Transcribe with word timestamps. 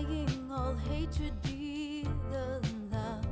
Defying 0.00 0.50
all 0.50 0.74
hatred, 0.88 1.42
be 1.42 2.06
the 2.30 2.60
love. 2.90 3.26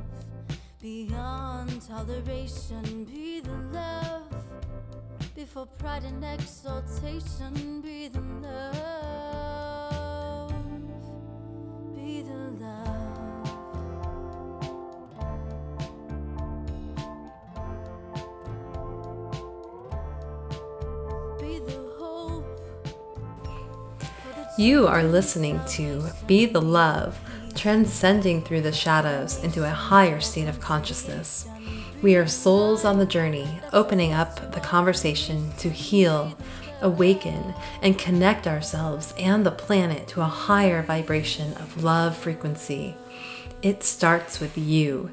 Beyond 0.79 1.81
toleration, 1.81 3.05
be 3.05 3.39
the 3.39 3.55
love. 3.73 4.31
Before 5.35 5.65
pride 5.65 6.03
and 6.03 6.23
exaltation, 6.23 7.81
be 7.81 8.09
the 8.09 8.21
love. 8.41 8.98
You 24.59 24.87
are 24.87 25.03
listening 25.03 25.61
to 25.67 26.03
Be 26.27 26.45
the 26.45 26.61
Love, 26.61 27.17
transcending 27.55 28.41
through 28.41 28.59
the 28.59 28.73
shadows 28.73 29.41
into 29.41 29.63
a 29.63 29.69
higher 29.69 30.19
state 30.19 30.49
of 30.49 30.59
consciousness. 30.59 31.47
We 32.01 32.17
are 32.17 32.27
souls 32.27 32.83
on 32.83 32.99
the 32.99 33.05
journey, 33.05 33.61
opening 33.71 34.11
up 34.11 34.51
the 34.51 34.59
conversation 34.59 35.53
to 35.59 35.69
heal, 35.69 36.37
awaken, 36.81 37.53
and 37.81 37.97
connect 37.97 38.47
ourselves 38.47 39.13
and 39.17 39.45
the 39.45 39.51
planet 39.51 40.09
to 40.09 40.19
a 40.19 40.25
higher 40.25 40.83
vibration 40.83 41.53
of 41.53 41.81
love 41.81 42.17
frequency. 42.17 42.95
It 43.61 43.85
starts 43.85 44.41
with 44.41 44.57
you. 44.57 45.09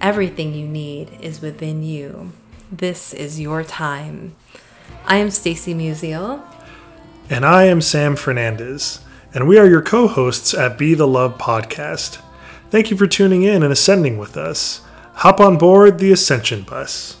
Everything 0.00 0.54
you 0.54 0.66
need 0.66 1.10
is 1.20 1.42
within 1.42 1.82
you. 1.82 2.32
This 2.72 3.12
is 3.12 3.38
your 3.38 3.62
time. 3.62 4.34
I 5.04 5.16
am 5.16 5.30
Stacy 5.30 5.74
Musial. 5.74 6.42
And 7.28 7.44
I 7.44 7.64
am 7.64 7.80
Sam 7.80 8.14
Fernandez, 8.16 9.00
and 9.34 9.48
we 9.48 9.58
are 9.58 9.66
your 9.66 9.82
co 9.82 10.06
hosts 10.06 10.54
at 10.54 10.78
Be 10.78 10.94
the 10.94 11.08
Love 11.08 11.38
podcast. 11.38 12.20
Thank 12.70 12.90
you 12.90 12.96
for 12.96 13.06
tuning 13.06 13.42
in 13.42 13.62
and 13.62 13.72
ascending 13.72 14.18
with 14.18 14.36
us. 14.36 14.80
Hop 15.14 15.40
on 15.40 15.58
board 15.58 15.98
the 15.98 16.12
Ascension 16.12 16.62
Bus. 16.62 17.16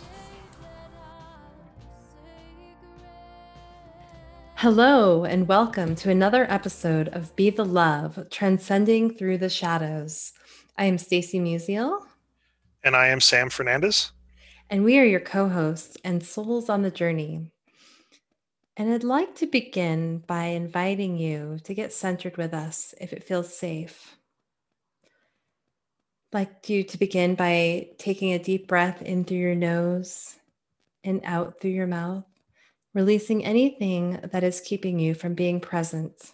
Hello, 4.56 5.24
and 5.24 5.48
welcome 5.48 5.94
to 5.96 6.10
another 6.10 6.50
episode 6.50 7.08
of 7.08 7.34
Be 7.36 7.50
the 7.50 7.64
Love, 7.64 8.26
transcending 8.30 9.12
through 9.14 9.38
the 9.38 9.50
shadows. 9.50 10.32
I 10.78 10.84
am 10.84 10.98
Stacy 10.98 11.38
Musial, 11.40 12.00
And 12.84 12.94
I 12.96 13.08
am 13.08 13.20
Sam 13.20 13.50
Fernandez. 13.50 14.12
and 14.70 14.84
we 14.84 14.98
are 14.98 15.04
your 15.04 15.20
co 15.20 15.48
hosts 15.48 15.96
and 16.04 16.22
souls 16.24 16.68
on 16.68 16.82
the 16.82 16.90
journey. 16.90 17.50
And 18.78 18.92
I'd 18.92 19.04
like 19.04 19.34
to 19.36 19.46
begin 19.46 20.18
by 20.26 20.46
inviting 20.46 21.16
you 21.16 21.58
to 21.64 21.72
get 21.72 21.94
centered 21.94 22.36
with 22.36 22.52
us 22.52 22.94
if 23.00 23.14
it 23.14 23.24
feels 23.24 23.56
safe. 23.56 24.16
I'd 26.32 26.38
like 26.38 26.68
you 26.68 26.84
to 26.84 26.98
begin 26.98 27.36
by 27.36 27.88
taking 27.96 28.32
a 28.32 28.38
deep 28.38 28.68
breath 28.68 29.00
in 29.00 29.24
through 29.24 29.38
your 29.38 29.54
nose 29.54 30.36
and 31.04 31.22
out 31.24 31.58
through 31.58 31.70
your 31.70 31.86
mouth, 31.86 32.26
releasing 32.92 33.46
anything 33.46 34.20
that 34.32 34.44
is 34.44 34.60
keeping 34.60 34.98
you 34.98 35.14
from 35.14 35.32
being 35.32 35.58
present. 35.58 36.32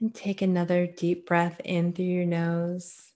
And 0.00 0.14
take 0.14 0.40
another 0.40 0.86
deep 0.86 1.26
breath 1.26 1.60
in 1.64 1.92
through 1.92 2.06
your 2.06 2.24
nose, 2.24 3.12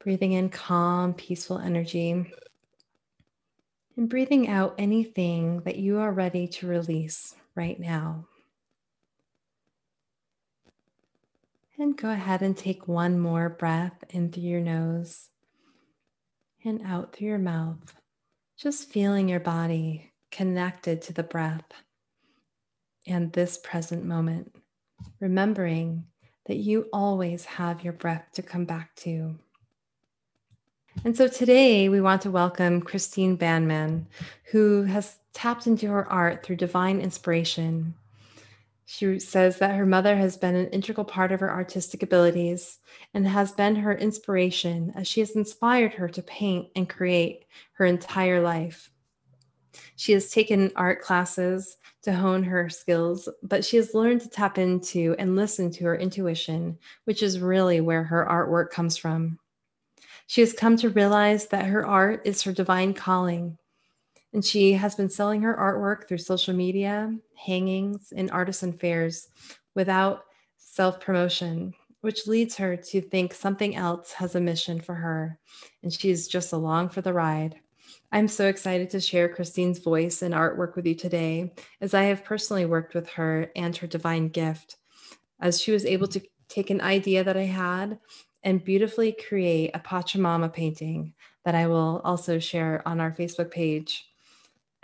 breathing 0.00 0.32
in 0.32 0.50
calm, 0.50 1.14
peaceful 1.14 1.58
energy. 1.58 2.30
And 3.96 4.10
breathing 4.10 4.48
out 4.48 4.74
anything 4.76 5.60
that 5.60 5.76
you 5.76 5.98
are 5.98 6.12
ready 6.12 6.46
to 6.48 6.66
release 6.66 7.34
right 7.54 7.80
now. 7.80 8.26
And 11.78 11.96
go 11.96 12.10
ahead 12.10 12.42
and 12.42 12.56
take 12.56 12.88
one 12.88 13.18
more 13.18 13.48
breath 13.48 14.04
in 14.10 14.30
through 14.32 14.42
your 14.42 14.60
nose 14.60 15.28
and 16.64 16.82
out 16.84 17.14
through 17.14 17.28
your 17.28 17.38
mouth. 17.38 17.94
Just 18.56 18.88
feeling 18.88 19.28
your 19.28 19.40
body 19.40 20.12
connected 20.30 21.02
to 21.02 21.12
the 21.12 21.22
breath 21.22 21.64
and 23.06 23.32
this 23.32 23.58
present 23.58 24.04
moment. 24.04 24.54
Remembering 25.20 26.04
that 26.46 26.56
you 26.56 26.88
always 26.92 27.44
have 27.44 27.84
your 27.84 27.92
breath 27.92 28.26
to 28.34 28.42
come 28.42 28.64
back 28.64 28.94
to. 28.96 29.38
And 31.04 31.16
so 31.16 31.28
today 31.28 31.88
we 31.88 32.00
want 32.00 32.22
to 32.22 32.30
welcome 32.30 32.80
Christine 32.80 33.36
Banman, 33.36 34.06
who 34.50 34.82
has 34.84 35.18
tapped 35.32 35.66
into 35.66 35.86
her 35.88 36.10
art 36.10 36.42
through 36.42 36.56
divine 36.56 37.00
inspiration. 37.00 37.94
She 38.86 39.18
says 39.20 39.58
that 39.58 39.74
her 39.74 39.86
mother 39.86 40.16
has 40.16 40.36
been 40.36 40.56
an 40.56 40.68
integral 40.68 41.04
part 41.04 41.32
of 41.32 41.40
her 41.40 41.50
artistic 41.50 42.02
abilities 42.02 42.78
and 43.14 43.26
has 43.26 43.52
been 43.52 43.76
her 43.76 43.94
inspiration 43.94 44.92
as 44.96 45.06
she 45.06 45.20
has 45.20 45.32
inspired 45.32 45.92
her 45.94 46.08
to 46.08 46.22
paint 46.22 46.68
and 46.74 46.88
create 46.88 47.44
her 47.74 47.84
entire 47.84 48.40
life. 48.40 48.90
She 49.96 50.12
has 50.12 50.30
taken 50.30 50.72
art 50.76 51.02
classes 51.02 51.76
to 52.02 52.14
hone 52.14 52.42
her 52.44 52.68
skills, 52.68 53.28
but 53.42 53.64
she 53.64 53.76
has 53.76 53.94
learned 53.94 54.22
to 54.22 54.28
tap 54.28 54.58
into 54.58 55.14
and 55.18 55.36
listen 55.36 55.70
to 55.72 55.84
her 55.84 55.96
intuition, 55.96 56.78
which 57.04 57.22
is 57.22 57.40
really 57.40 57.80
where 57.80 58.04
her 58.04 58.26
artwork 58.28 58.70
comes 58.70 58.96
from. 58.96 59.38
She 60.26 60.40
has 60.40 60.52
come 60.52 60.76
to 60.78 60.90
realize 60.90 61.46
that 61.48 61.66
her 61.66 61.86
art 61.86 62.22
is 62.24 62.42
her 62.42 62.52
divine 62.52 62.94
calling. 62.94 63.58
And 64.32 64.44
she 64.44 64.72
has 64.72 64.94
been 64.94 65.08
selling 65.08 65.42
her 65.42 65.56
artwork 65.56 66.08
through 66.08 66.18
social 66.18 66.52
media, 66.52 67.16
hangings, 67.36 68.12
and 68.14 68.30
artisan 68.30 68.72
fairs 68.72 69.28
without 69.74 70.24
self 70.56 71.00
promotion, 71.00 71.72
which 72.00 72.26
leads 72.26 72.56
her 72.56 72.76
to 72.76 73.00
think 73.00 73.32
something 73.32 73.76
else 73.76 74.12
has 74.12 74.34
a 74.34 74.40
mission 74.40 74.80
for 74.80 74.94
her. 74.94 75.38
And 75.82 75.92
she's 75.92 76.28
just 76.28 76.52
along 76.52 76.90
for 76.90 77.00
the 77.00 77.12
ride. 77.12 77.56
I'm 78.12 78.28
so 78.28 78.46
excited 78.46 78.90
to 78.90 79.00
share 79.00 79.28
Christine's 79.28 79.78
voice 79.78 80.22
and 80.22 80.34
artwork 80.34 80.76
with 80.76 80.86
you 80.86 80.94
today, 80.94 81.52
as 81.80 81.94
I 81.94 82.04
have 82.04 82.24
personally 82.24 82.66
worked 82.66 82.94
with 82.94 83.08
her 83.10 83.50
and 83.56 83.76
her 83.76 83.86
divine 83.86 84.28
gift, 84.28 84.76
as 85.40 85.60
she 85.60 85.72
was 85.72 85.84
able 85.84 86.08
to 86.08 86.20
take 86.48 86.70
an 86.70 86.80
idea 86.80 87.24
that 87.24 87.36
I 87.36 87.44
had 87.44 87.98
and 88.46 88.64
beautifully 88.64 89.10
create 89.12 89.72
a 89.74 89.80
Pachamama 89.80 90.50
painting 90.50 91.12
that 91.44 91.56
I 91.56 91.66
will 91.66 92.00
also 92.04 92.38
share 92.38 92.80
on 92.86 93.00
our 93.00 93.10
Facebook 93.10 93.50
page. 93.50 94.08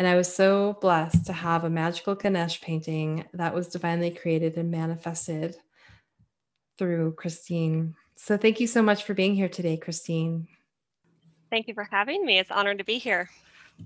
And 0.00 0.08
I 0.08 0.16
was 0.16 0.34
so 0.34 0.76
blessed 0.80 1.26
to 1.26 1.32
have 1.32 1.62
a 1.62 1.70
magical 1.70 2.16
Ganesh 2.16 2.60
painting 2.60 3.24
that 3.34 3.54
was 3.54 3.68
divinely 3.68 4.10
created 4.10 4.56
and 4.56 4.72
manifested 4.72 5.54
through 6.76 7.12
Christine. 7.12 7.94
So 8.16 8.36
thank 8.36 8.58
you 8.58 8.66
so 8.66 8.82
much 8.82 9.04
for 9.04 9.14
being 9.14 9.36
here 9.36 9.48
today, 9.48 9.76
Christine. 9.76 10.48
Thank 11.48 11.68
you 11.68 11.74
for 11.74 11.84
having 11.84 12.26
me. 12.26 12.40
It's 12.40 12.50
an 12.50 12.56
honor 12.56 12.74
to 12.74 12.84
be 12.84 12.98
here. 12.98 13.30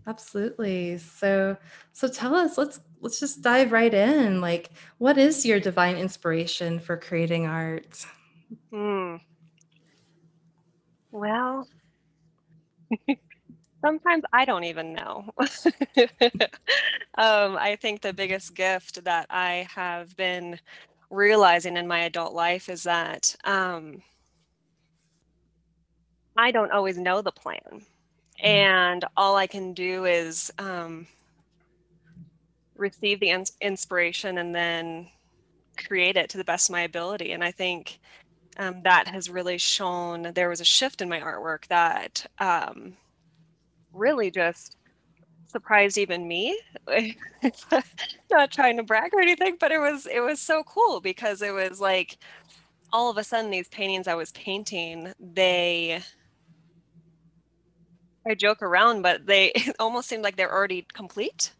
Absolutely. 0.07 0.97
So 0.97 1.59
so 1.93 2.09
tell 2.09 2.35
us, 2.35 2.57
let's 2.57 2.81
let's 3.03 3.21
just 3.21 3.43
dive 3.43 3.73
right 3.73 3.93
in. 3.93 4.41
Like 4.41 4.71
what 4.97 5.19
is 5.19 5.45
your 5.45 5.61
divine 5.61 5.97
inspiration 5.97 6.81
for 6.81 6.97
creating 6.97 7.47
art? 7.47 8.07
Hmm. 8.71 9.17
Well, 11.21 11.67
sometimes 13.85 14.25
I 14.33 14.45
don't 14.45 14.65
even 14.65 14.93
know. 14.95 15.31
um, 17.19 17.57
I 17.57 17.77
think 17.81 18.01
the 18.01 18.13
biggest 18.13 18.55
gift 18.55 19.05
that 19.05 19.27
I 19.31 19.67
have 19.75 20.17
been 20.17 20.59
realizing 21.11 21.77
in 21.77 21.87
my 21.87 22.01
adult 22.01 22.35
life 22.35 22.69
is 22.69 22.83
that 22.85 23.35
um, 23.45 24.03
I 26.37 26.51
don't 26.51 26.73
always 26.73 26.99
know 26.99 27.21
the 27.23 27.33
plan. 27.33 27.87
And 28.43 29.05
all 29.17 29.37
I 29.37 29.47
can 29.47 29.75
do 29.75 30.05
is 30.05 30.51
um, 30.59 31.07
receive 32.77 33.21
the 33.21 33.31
ins- 33.31 33.53
inspiration 33.61 34.39
and 34.39 34.55
then 34.55 35.09
create 35.89 36.17
it 36.17 36.31
to 36.31 36.39
the 36.39 36.45
best 36.45 36.69
of 36.69 36.73
my 36.73 36.83
ability. 36.83 37.33
And 37.33 37.45
I 37.45 37.53
think 37.53 37.99
um, 38.59 38.83
that 38.85 39.09
has 39.09 39.31
really 39.31 39.59
shown 39.59 40.33
there 40.35 40.49
was 40.49 40.61
a 40.61 40.65
shift 40.65 41.03
in 41.03 41.09
my 41.09 41.21
artwork 41.21 41.67
that 41.69 42.27
um, 42.39 42.95
really 43.93 44.31
just 44.31 44.77
surprised 45.47 45.99
even 45.99 46.27
me. 46.29 46.59
Not 48.31 48.51
trying 48.51 48.77
to 48.77 48.83
brag 48.83 49.13
or 49.15 49.21
anything 49.21 49.57
but 49.61 49.73
it 49.73 49.79
was 49.79 50.07
it 50.07 50.21
was 50.21 50.41
so 50.41 50.63
cool 50.65 51.01
because 51.01 51.43
it 51.43 51.53
was 51.53 51.81
like 51.81 52.19
all 52.93 53.11
of 53.11 53.19
a 53.19 53.25
sudden 53.25 53.51
these 53.51 53.69
paintings 53.69 54.07
i 54.09 54.15
was 54.15 54.33
painting 54.33 55.13
they 55.21 56.01
i 58.27 58.35
joke 58.35 58.63
around 58.63 59.03
but 59.03 59.27
they 59.27 59.53
almost 59.79 60.09
seemed 60.09 60.23
like 60.25 60.37
they're 60.37 60.53
already 60.53 60.87
complete 60.95 61.53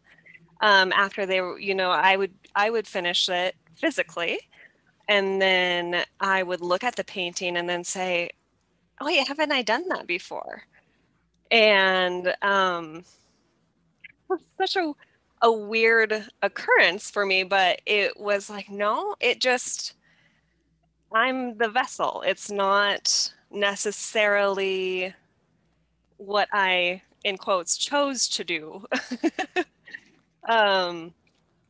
um, 0.61 0.91
after 0.93 1.25
they 1.25 1.41
were 1.41 1.59
you 1.59 1.75
know 1.75 1.91
i 1.91 2.15
would 2.15 2.33
i 2.55 2.69
would 2.69 2.87
finish 2.87 3.29
it 3.29 3.55
physically 3.75 4.39
and 5.07 5.41
then 5.41 6.03
I 6.19 6.43
would 6.43 6.61
look 6.61 6.83
at 6.83 6.95
the 6.95 7.03
painting 7.03 7.57
and 7.57 7.69
then 7.69 7.83
say, 7.83 8.31
"Oh, 9.01 9.05
wait, 9.07 9.27
haven't 9.27 9.51
I 9.51 9.61
done 9.63 9.87
that 9.89 10.07
before?" 10.07 10.63
And 11.51 12.35
um, 12.41 12.97
it 12.97 13.05
was 14.29 14.41
such 14.57 14.75
a 14.75 14.93
a 15.41 15.51
weird 15.51 16.27
occurrence 16.41 17.09
for 17.11 17.25
me, 17.25 17.43
but 17.43 17.81
it 17.85 18.19
was 18.19 18.49
like, 18.49 18.69
no, 18.69 19.15
it 19.19 19.39
just, 19.39 19.93
I'm 21.11 21.57
the 21.57 21.69
vessel. 21.69 22.23
It's 22.25 22.49
not 22.49 23.33
necessarily 23.51 25.13
what 26.17 26.49
I, 26.51 27.01
in 27.23 27.37
quotes, 27.37 27.77
chose 27.77 28.27
to 28.29 28.43
do. 28.43 28.83
um, 30.49 31.13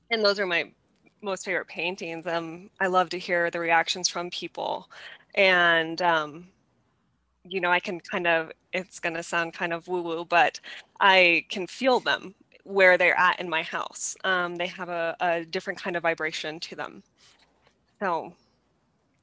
and 0.10 0.24
those 0.24 0.40
are 0.40 0.48
my 0.48 0.72
most 1.22 1.46
favorite 1.46 1.68
paintings. 1.68 2.28
Um, 2.28 2.70
I 2.80 2.88
love 2.88 3.10
to 3.10 3.20
hear 3.20 3.50
the 3.50 3.60
reactions 3.60 4.08
from 4.08 4.30
people. 4.30 4.90
And, 5.36 6.02
um, 6.02 6.48
you 7.44 7.62
know, 7.62 7.72
I 7.72 7.80
can 7.80 8.00
kind 8.00 8.28
of, 8.28 8.52
it's 8.74 9.00
going 9.00 9.16
to 9.16 9.24
sound 9.24 9.54
kind 9.54 9.74
of 9.74 9.88
woo 9.88 10.02
woo, 10.02 10.26
but 10.26 10.60
I 11.00 11.46
can 11.50 11.68
feel 11.68 12.00
them 12.00 12.36
where 12.64 12.98
they're 12.98 13.18
at 13.18 13.40
in 13.40 13.50
my 13.50 13.64
house. 13.64 14.16
Um, 14.24 14.56
they 14.56 14.68
have 14.68 14.90
a, 14.90 15.16
a 15.20 15.46
different 15.46 15.82
kind 15.82 15.96
of 15.96 16.04
vibration 16.04 16.60
to 16.62 16.76
them. 16.76 17.02
So, 18.00 18.34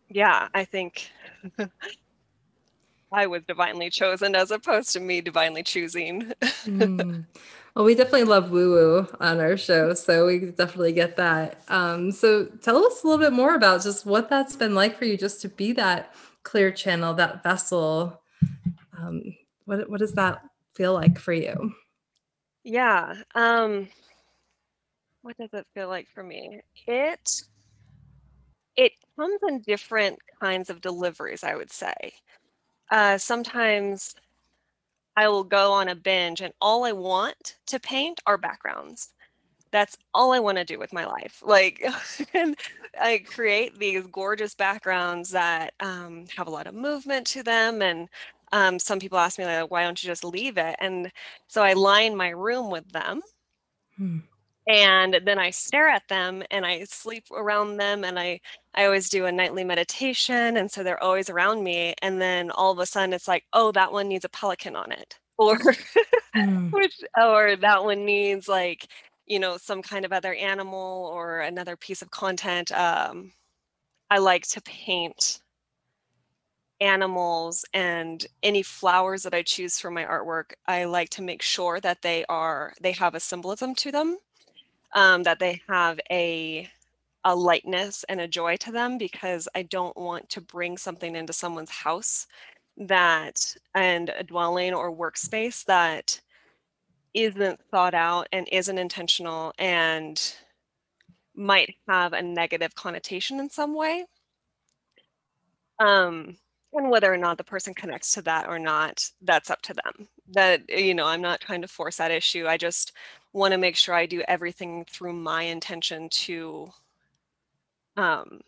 yeah, 0.08 0.48
I 0.54 0.64
think 0.64 1.10
I 3.12 3.26
was 3.26 3.42
divinely 3.46 3.90
chosen 3.90 4.34
as 4.34 4.50
opposed 4.50 4.92
to 4.94 5.00
me 5.00 5.20
divinely 5.20 5.62
choosing. 5.62 6.32
mm. 6.42 7.24
Well, 7.74 7.84
we 7.84 7.96
definitely 7.96 8.24
love 8.24 8.50
woo 8.52 8.70
woo 8.70 9.08
on 9.18 9.40
our 9.40 9.56
show, 9.56 9.94
so 9.94 10.26
we 10.26 10.38
definitely 10.52 10.92
get 10.92 11.16
that. 11.16 11.60
Um, 11.68 12.12
so, 12.12 12.46
tell 12.62 12.84
us 12.86 13.02
a 13.02 13.06
little 13.08 13.18
bit 13.24 13.32
more 13.32 13.56
about 13.56 13.82
just 13.82 14.06
what 14.06 14.30
that's 14.30 14.54
been 14.54 14.76
like 14.76 14.96
for 14.96 15.06
you, 15.06 15.16
just 15.16 15.40
to 15.42 15.48
be 15.48 15.72
that 15.72 16.14
clear 16.44 16.70
channel, 16.70 17.14
that 17.14 17.42
vessel. 17.42 18.22
Um, 18.96 19.22
what 19.64 19.90
what 19.90 19.98
does 19.98 20.12
that 20.12 20.42
feel 20.74 20.94
like 20.94 21.18
for 21.18 21.32
you? 21.32 21.74
Yeah. 22.62 23.14
Um, 23.34 23.88
what 25.22 25.36
does 25.36 25.50
it 25.52 25.66
feel 25.74 25.88
like 25.88 26.06
for 26.14 26.22
me? 26.22 26.60
It 26.86 27.42
it 28.76 28.92
comes 29.16 29.40
in 29.48 29.62
different 29.62 30.18
kinds 30.40 30.70
of 30.70 30.80
deliveries, 30.80 31.42
I 31.44 31.56
would 31.56 31.72
say. 31.72 31.94
Uh, 32.90 33.18
sometimes 33.18 34.14
I 35.16 35.28
will 35.28 35.44
go 35.44 35.72
on 35.72 35.88
a 35.88 35.94
binge 35.94 36.40
and 36.40 36.52
all 36.60 36.84
I 36.84 36.92
want 36.92 37.56
to 37.66 37.80
paint 37.80 38.20
are 38.26 38.38
backgrounds. 38.38 39.10
That's 39.70 39.96
all 40.12 40.32
I 40.32 40.38
want 40.38 40.58
to 40.58 40.64
do 40.64 40.78
with 40.78 40.92
my 40.92 41.04
life. 41.06 41.42
Like, 41.44 41.84
and 42.34 42.56
I 43.00 43.18
create 43.18 43.78
these 43.78 44.06
gorgeous 44.06 44.54
backgrounds 44.54 45.30
that 45.30 45.74
um, 45.80 46.26
have 46.36 46.46
a 46.46 46.50
lot 46.50 46.66
of 46.66 46.74
movement 46.74 47.26
to 47.28 47.42
them. 47.42 47.82
And 47.82 48.08
um, 48.52 48.78
some 48.78 49.00
people 49.00 49.18
ask 49.18 49.38
me, 49.38 49.44
like, 49.44 49.70
why 49.70 49.82
don't 49.82 50.00
you 50.02 50.06
just 50.06 50.24
leave 50.24 50.58
it? 50.58 50.76
And 50.80 51.10
so 51.48 51.62
I 51.62 51.72
line 51.72 52.16
my 52.16 52.30
room 52.30 52.70
with 52.70 52.88
them. 52.92 53.20
Hmm 53.96 54.18
and 54.66 55.20
then 55.24 55.38
i 55.38 55.50
stare 55.50 55.88
at 55.88 56.06
them 56.08 56.42
and 56.50 56.64
i 56.64 56.84
sleep 56.84 57.24
around 57.32 57.76
them 57.76 58.04
and 58.04 58.18
i 58.18 58.40
i 58.74 58.84
always 58.84 59.08
do 59.08 59.26
a 59.26 59.32
nightly 59.32 59.64
meditation 59.64 60.56
and 60.56 60.70
so 60.70 60.82
they're 60.82 61.02
always 61.02 61.28
around 61.28 61.62
me 61.62 61.94
and 62.02 62.20
then 62.20 62.50
all 62.50 62.72
of 62.72 62.78
a 62.78 62.86
sudden 62.86 63.12
it's 63.12 63.28
like 63.28 63.44
oh 63.52 63.70
that 63.72 63.92
one 63.92 64.08
needs 64.08 64.24
a 64.24 64.28
pelican 64.28 64.74
on 64.74 64.90
it 64.90 65.18
or 65.38 65.58
mm. 66.36 66.72
which 66.72 67.00
or 67.20 67.56
that 67.56 67.84
one 67.84 68.04
needs 68.04 68.48
like 68.48 68.86
you 69.26 69.38
know 69.38 69.56
some 69.56 69.82
kind 69.82 70.04
of 70.04 70.12
other 70.12 70.34
animal 70.34 71.10
or 71.12 71.40
another 71.40 71.76
piece 71.76 72.02
of 72.02 72.10
content 72.10 72.70
um 72.72 73.32
i 74.10 74.18
like 74.18 74.46
to 74.46 74.60
paint 74.62 75.40
animals 76.80 77.64
and 77.74 78.26
any 78.42 78.62
flowers 78.62 79.24
that 79.24 79.34
i 79.34 79.42
choose 79.42 79.78
for 79.78 79.90
my 79.90 80.04
artwork 80.04 80.52
i 80.66 80.84
like 80.84 81.08
to 81.08 81.22
make 81.22 81.42
sure 81.42 81.80
that 81.80 82.02
they 82.02 82.24
are 82.28 82.72
they 82.80 82.92
have 82.92 83.14
a 83.14 83.20
symbolism 83.20 83.74
to 83.74 83.90
them 83.90 84.18
um, 84.94 85.22
that 85.24 85.38
they 85.38 85.60
have 85.68 86.00
a 86.10 86.68
a 87.24 87.34
lightness 87.34 88.04
and 88.08 88.20
a 88.20 88.28
joy 88.28 88.56
to 88.56 88.70
them 88.70 88.98
because 88.98 89.48
I 89.54 89.62
don't 89.62 89.96
want 89.96 90.28
to 90.30 90.40
bring 90.42 90.76
something 90.76 91.16
into 91.16 91.32
someone's 91.32 91.70
house 91.70 92.26
that 92.76 93.54
and 93.74 94.10
a 94.10 94.22
dwelling 94.22 94.74
or 94.74 94.94
workspace 94.94 95.64
that 95.64 96.20
isn't 97.14 97.60
thought 97.70 97.94
out 97.94 98.28
and 98.32 98.48
isn't 98.52 98.78
intentional 98.78 99.52
and 99.58 100.20
might 101.34 101.74
have 101.88 102.12
a 102.12 102.22
negative 102.22 102.74
connotation 102.74 103.40
in 103.40 103.50
some 103.50 103.74
way. 103.74 104.04
Um, 105.78 106.36
and 106.72 106.90
whether 106.90 107.12
or 107.12 107.16
not 107.16 107.38
the 107.38 107.44
person 107.44 107.74
connects 107.74 108.14
to 108.14 108.22
that 108.22 108.48
or 108.48 108.58
not, 108.58 109.08
that's 109.22 109.50
up 109.50 109.62
to 109.62 109.74
them. 109.74 110.08
That, 110.32 110.68
you 110.68 110.94
know, 110.94 111.06
I'm 111.06 111.22
not 111.22 111.40
trying 111.40 111.62
to 111.62 111.68
force 111.68 111.98
that 111.98 112.10
issue. 112.10 112.46
I 112.46 112.56
just 112.56 112.92
want 113.34 113.52
to 113.52 113.58
make 113.58 113.76
sure 113.76 113.94
I 113.94 114.06
do 114.06 114.22
everything 114.28 114.86
through 114.86 115.14
my 115.14 115.44
intention 115.44 116.08
to 116.10 116.72
um 117.96 118.40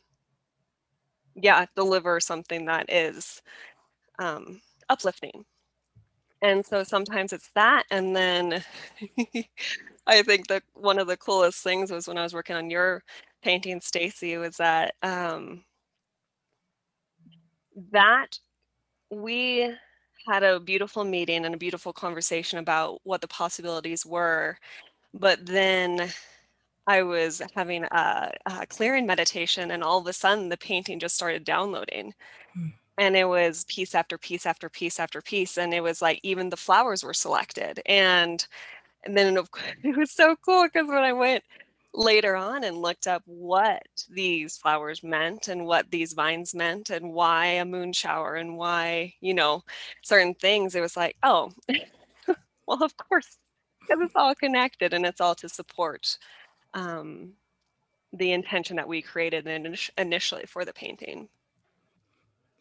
yeah, 1.35 1.67
deliver 1.75 2.21
something 2.21 2.65
that 2.67 2.91
is 2.93 3.43
um 4.21 4.61
uplifting. 4.91 5.45
And 6.43 6.65
so 6.67 6.83
sometimes 6.85 7.33
it's 7.33 7.51
that 7.55 7.85
and 7.91 8.15
then 8.17 8.63
I 10.07 10.23
think 10.23 10.49
that 10.49 10.63
one 10.75 10.99
of 10.99 11.07
the 11.09 11.17
coolest 11.17 11.63
things 11.63 11.91
was 11.91 12.09
when 12.09 12.19
I 12.19 12.23
was 12.23 12.35
working 12.35 12.57
on 12.57 12.71
your 12.71 13.03
painting 13.43 13.81
Stacy 13.81 14.37
was 14.37 14.57
that 14.59 14.95
um 15.03 15.65
that 17.93 18.39
we 19.11 19.73
had 20.29 20.43
a 20.43 20.61
beautiful 20.61 21.05
meeting 21.05 21.45
and 21.45 21.55
a 21.55 21.59
beautiful 21.59 21.93
conversation 21.93 22.59
about 22.59 23.01
what 23.05 23.21
the 23.21 23.29
possibilities 23.29 24.05
were. 24.07 24.59
But 25.15 25.47
then 25.47 26.11
I 26.87 27.03
was 27.03 27.43
having 27.55 27.85
a, 27.85 28.33
a 28.47 28.67
clearing 28.67 29.07
meditation, 29.07 29.71
and 29.71 29.83
all 29.83 29.99
of 29.99 30.07
a 30.07 30.13
sudden 30.13 30.49
the 30.49 30.57
painting 30.57 30.99
just 31.01 31.17
started 31.17 31.45
downloading. 31.45 32.15
Hmm. 32.55 32.69
And 32.99 33.17
it 33.17 33.29
was 33.29 33.65
piece 33.65 33.95
after 33.95 34.19
piece 34.19 34.47
after 34.47 34.69
piece 34.71 34.99
after 35.01 35.21
piece. 35.21 35.59
And 35.59 35.75
it 35.75 35.83
was 35.83 36.01
like 36.03 36.21
even 36.23 36.51
the 36.51 36.57
flowers 36.57 37.05
were 37.05 37.15
selected. 37.15 37.81
And 37.87 38.47
and 39.05 39.17
then 39.17 39.37
it 39.85 39.97
was 39.97 40.13
so 40.13 40.37
cool 40.45 40.65
because 40.65 40.89
when 40.89 41.05
I 41.05 41.13
went 41.13 41.45
later 41.97 42.37
on 42.37 42.63
and 42.63 42.77
looked 42.77 43.07
up 43.07 43.23
what 43.25 43.83
these 44.11 44.57
flowers 44.59 45.03
meant 45.03 45.49
and 45.49 45.67
what 45.67 45.91
these 45.91 46.13
vines 46.13 46.55
meant 46.55 46.91
and 46.91 47.13
why 47.13 47.47
a 47.47 47.65
moon 47.65 47.93
shower 47.93 48.35
and 48.35 48.57
why, 48.57 49.15
you 49.21 49.33
know, 49.33 49.65
certain 50.03 50.35
things, 50.35 50.75
it 50.75 50.81
was 50.81 50.97
like, 50.97 51.17
oh, 51.23 51.51
well, 52.67 52.83
of 52.83 52.97
course, 52.97 53.39
because 53.81 54.03
it's 54.03 54.15
all 54.15 54.35
connected 54.35 54.93
and 54.93 55.07
it's 55.07 55.21
all 55.21 55.35
to 55.35 55.49
support 55.49 56.19
um, 56.75 57.33
the 58.13 58.33
intention 58.33 58.77
that 58.77 58.89
we 58.89 59.01
created 59.01 59.47
initially 59.97 60.45
for 60.47 60.65
the 60.65 60.73
painting. 60.73 61.29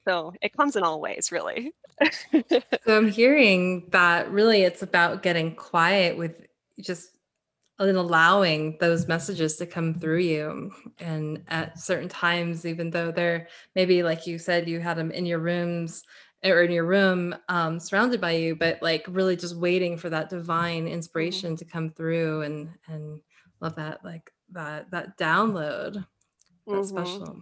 So 0.06 0.34
it 0.42 0.56
comes 0.56 0.76
in 0.76 0.84
all 0.84 1.02
ways, 1.02 1.32
really. 1.32 1.74
so 2.50 2.62
I'm 2.88 3.10
hearing 3.10 3.88
that 3.90 4.32
really 4.32 4.62
it's 4.62 4.84
about 4.84 5.24
getting 5.24 5.56
quiet 5.56 6.18
with 6.18 6.46
just 6.80 7.10
and 7.80 7.98
allowing 7.98 8.78
those 8.80 9.08
messages 9.08 9.58
to 9.58 9.66
come 9.66 9.94
through 9.94 10.20
you 10.20 10.72
and 11.00 11.44
at 11.50 11.78
certain 11.78 12.08
times 12.08 12.66
even 12.66 12.90
though 12.90 13.12
they're 13.12 13.48
maybe 13.76 14.02
like 14.02 14.26
you 14.26 14.40
said 14.40 14.70
you 14.70 14.80
had 14.80 14.98
them 14.98 15.12
in 15.12 15.26
your 15.26 15.40
rooms 15.40 16.04
or 16.44 16.62
in 16.62 16.72
your 16.72 16.86
room 16.86 17.36
um, 17.50 17.80
surrounded 17.80 18.22
by 18.22 18.32
you 18.32 18.56
but 18.56 18.82
like 18.82 19.06
really 19.10 19.36
just 19.36 19.58
waiting 19.58 19.98
for 19.98 20.10
that 20.10 20.30
divine 20.30 20.86
mm-hmm. 20.86 20.94
inspiration 20.94 21.52
mm-hmm. 21.52 21.58
to 21.58 21.66
come 21.66 21.90
through 21.90 22.42
and 22.44 22.70
and 22.88 23.20
love 23.60 23.76
that 23.76 24.04
like 24.06 24.32
that 24.52 24.90
that 24.92 25.18
download 25.18 26.06
that's 26.68 26.92
mm-hmm. 26.92 27.06
special 27.06 27.42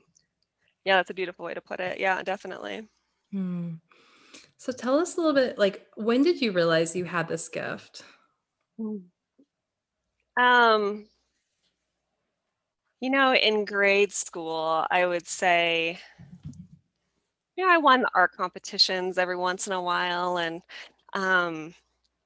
yeah 0.83 0.95
that's 0.95 1.11
a 1.11 1.13
beautiful 1.13 1.45
way 1.45 1.53
to 1.53 1.61
put 1.61 1.79
it 1.79 1.99
yeah 1.99 2.23
definitely 2.23 2.87
hmm. 3.31 3.73
so 4.57 4.71
tell 4.71 4.97
us 4.99 5.15
a 5.15 5.17
little 5.17 5.33
bit 5.33 5.59
like 5.59 5.85
when 5.95 6.23
did 6.23 6.41
you 6.41 6.51
realize 6.51 6.95
you 6.95 7.05
had 7.05 7.27
this 7.27 7.49
gift 7.49 8.03
mm. 8.79 9.01
Um, 10.37 11.07
you 12.99 13.09
know, 13.09 13.33
in 13.35 13.65
grade 13.65 14.13
school, 14.13 14.85
I 14.89 15.05
would 15.05 15.27
say, 15.27 15.99
yeah, 17.55 17.67
I 17.69 17.77
won 17.77 18.05
art 18.15 18.31
competitions 18.35 19.17
every 19.17 19.35
once 19.37 19.67
in 19.67 19.73
a 19.73 19.81
while 19.81 20.37
and, 20.37 20.61
um, 21.13 21.73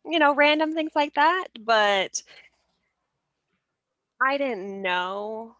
you 0.05 0.19
know, 0.19 0.35
random 0.35 0.73
things 0.73 0.91
like 0.95 1.15
that. 1.15 1.47
But 1.59 2.23
I 4.21 4.37
didn't 4.37 4.79
know, 4.83 5.57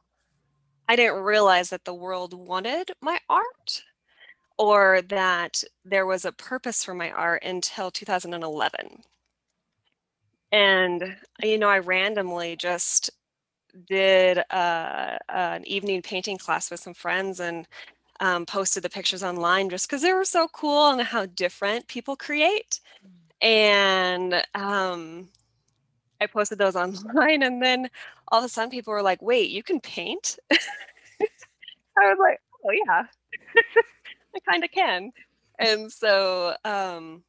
I 0.87 0.95
didn't 0.95 1.23
realize 1.23 1.69
that 1.71 1.85
the 1.85 1.93
world 1.93 2.33
wanted 2.33 2.91
my 3.01 3.19
art 3.29 3.83
or 4.57 5.01
that 5.03 5.63
there 5.85 6.05
was 6.05 6.25
a 6.25 6.31
purpose 6.33 6.83
for 6.83 6.93
my 6.93 7.11
art 7.11 7.43
until 7.43 7.91
2011 7.91 9.03
and 10.51 11.15
you 11.41 11.57
know 11.57 11.69
i 11.69 11.79
randomly 11.79 12.55
just 12.55 13.09
did 13.87 14.39
uh, 14.49 15.17
an 15.29 15.63
evening 15.67 16.01
painting 16.01 16.37
class 16.37 16.71
with 16.71 16.79
some 16.79 16.95
friends 16.95 17.39
and 17.39 17.67
um, 18.19 18.43
posted 18.43 18.81
the 18.81 18.89
pictures 18.89 19.21
online 19.21 19.69
just 19.69 19.87
because 19.87 20.01
they 20.01 20.13
were 20.13 20.25
so 20.25 20.47
cool 20.47 20.89
and 20.89 21.01
how 21.01 21.27
different 21.27 21.87
people 21.87 22.15
create 22.15 22.79
mm. 23.05 23.47
and 23.47 24.43
um, 24.55 25.29
I 26.19 26.27
posted 26.27 26.57
those 26.57 26.75
online, 26.75 27.43
and 27.43 27.61
then 27.61 27.89
all 28.29 28.39
of 28.39 28.45
a 28.45 28.49
sudden 28.49 28.69
people 28.69 28.93
were 28.93 29.01
like, 29.01 29.21
"Wait, 29.21 29.49
you 29.49 29.63
can 29.63 29.79
paint?" 29.79 30.37
I 30.51 30.55
was 31.97 32.17
like, 32.19 32.39
"Oh 32.65 32.71
yeah, 32.71 33.03
I 34.35 34.39
kind 34.49 34.63
of 34.63 34.71
can." 34.71 35.11
And 35.59 35.91
so 35.91 36.55
um, 36.63 37.23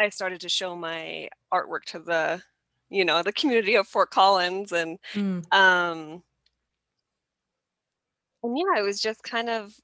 I 0.00 0.08
started 0.10 0.40
to 0.42 0.48
show 0.48 0.76
my 0.76 1.28
artwork 1.52 1.84
to 1.88 1.98
the, 1.98 2.42
you 2.90 3.04
know, 3.04 3.22
the 3.22 3.32
community 3.32 3.74
of 3.74 3.86
Fort 3.86 4.10
Collins, 4.10 4.72
and 4.72 4.98
mm. 5.14 5.44
um, 5.52 6.22
and 8.42 8.56
yeah, 8.56 8.80
it 8.80 8.84
was 8.84 9.00
just 9.00 9.22
kind 9.22 9.48
of 9.48 9.74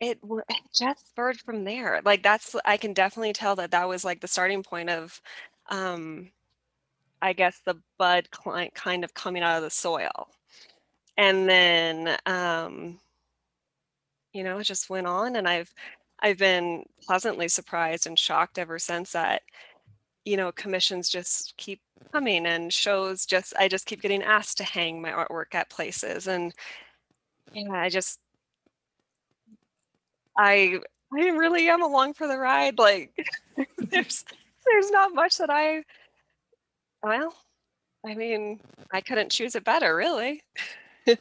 it, 0.00 0.18
it 0.22 0.56
just 0.74 1.08
spurred 1.08 1.38
from 1.38 1.64
there. 1.64 2.00
Like 2.04 2.22
that's 2.22 2.54
I 2.64 2.76
can 2.76 2.92
definitely 2.92 3.32
tell 3.32 3.56
that 3.56 3.70
that 3.70 3.88
was 3.88 4.04
like 4.04 4.20
the 4.20 4.28
starting 4.28 4.62
point 4.62 4.90
of 4.90 5.20
um 5.70 6.30
I 7.22 7.32
guess 7.32 7.60
the 7.64 7.76
bud 7.98 8.30
client 8.30 8.74
kind 8.74 9.04
of 9.04 9.14
coming 9.14 9.42
out 9.42 9.56
of 9.56 9.62
the 9.62 9.70
soil. 9.70 10.28
And 11.16 11.48
then 11.48 12.16
um 12.26 13.00
you 14.32 14.44
know, 14.44 14.58
it 14.58 14.64
just 14.64 14.90
went 14.90 15.06
on 15.06 15.36
and 15.36 15.48
I've 15.48 15.72
I've 16.20 16.38
been 16.38 16.84
pleasantly 17.02 17.48
surprised 17.48 18.06
and 18.06 18.18
shocked 18.18 18.58
ever 18.58 18.78
since 18.78 19.12
that 19.12 19.42
you 20.24 20.36
know 20.36 20.50
commissions 20.52 21.08
just 21.08 21.54
keep 21.56 21.80
coming 22.12 22.46
and 22.46 22.72
shows 22.72 23.26
just 23.26 23.54
I 23.58 23.68
just 23.68 23.86
keep 23.86 24.02
getting 24.02 24.22
asked 24.22 24.58
to 24.58 24.64
hang 24.64 25.00
my 25.00 25.10
artwork 25.10 25.54
at 25.54 25.70
places 25.70 26.26
and 26.26 26.52
yeah, 27.52 27.72
I 27.72 27.88
just 27.88 28.20
I 30.36 30.80
I 31.12 31.28
really 31.30 31.68
am 31.68 31.82
along 31.82 32.14
for 32.14 32.26
the 32.26 32.38
ride. 32.38 32.78
Like 32.78 33.26
there's 33.78 34.24
there's 34.66 34.90
not 34.90 35.14
much 35.14 35.38
that 35.38 35.50
I 35.50 35.84
well, 37.02 37.34
I 38.04 38.14
mean, 38.14 38.60
I 38.92 39.00
couldn't 39.00 39.30
choose 39.30 39.54
it 39.54 39.64
better, 39.64 39.94
really. 39.94 40.42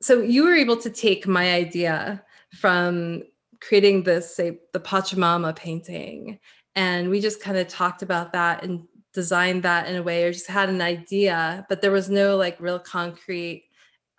so 0.00 0.20
you 0.20 0.44
were 0.44 0.54
able 0.54 0.76
to 0.78 0.90
take 0.90 1.26
my 1.26 1.52
idea 1.52 2.22
from 2.58 3.22
creating 3.60 4.02
this, 4.02 4.34
say, 4.34 4.58
the 4.72 4.80
Pachamama 4.80 5.54
painting, 5.54 6.38
and 6.74 7.10
we 7.10 7.20
just 7.20 7.42
kind 7.42 7.58
of 7.58 7.68
talked 7.68 8.02
about 8.02 8.32
that 8.32 8.64
and 8.64 8.86
designed 9.12 9.62
that 9.64 9.88
in 9.88 9.96
a 9.96 10.02
way, 10.02 10.24
or 10.24 10.32
just 10.32 10.46
had 10.46 10.68
an 10.68 10.80
idea, 10.80 11.66
but 11.68 11.80
there 11.80 11.90
was 11.90 12.08
no 12.08 12.36
like 12.36 12.60
real 12.60 12.78
concrete 12.78 13.66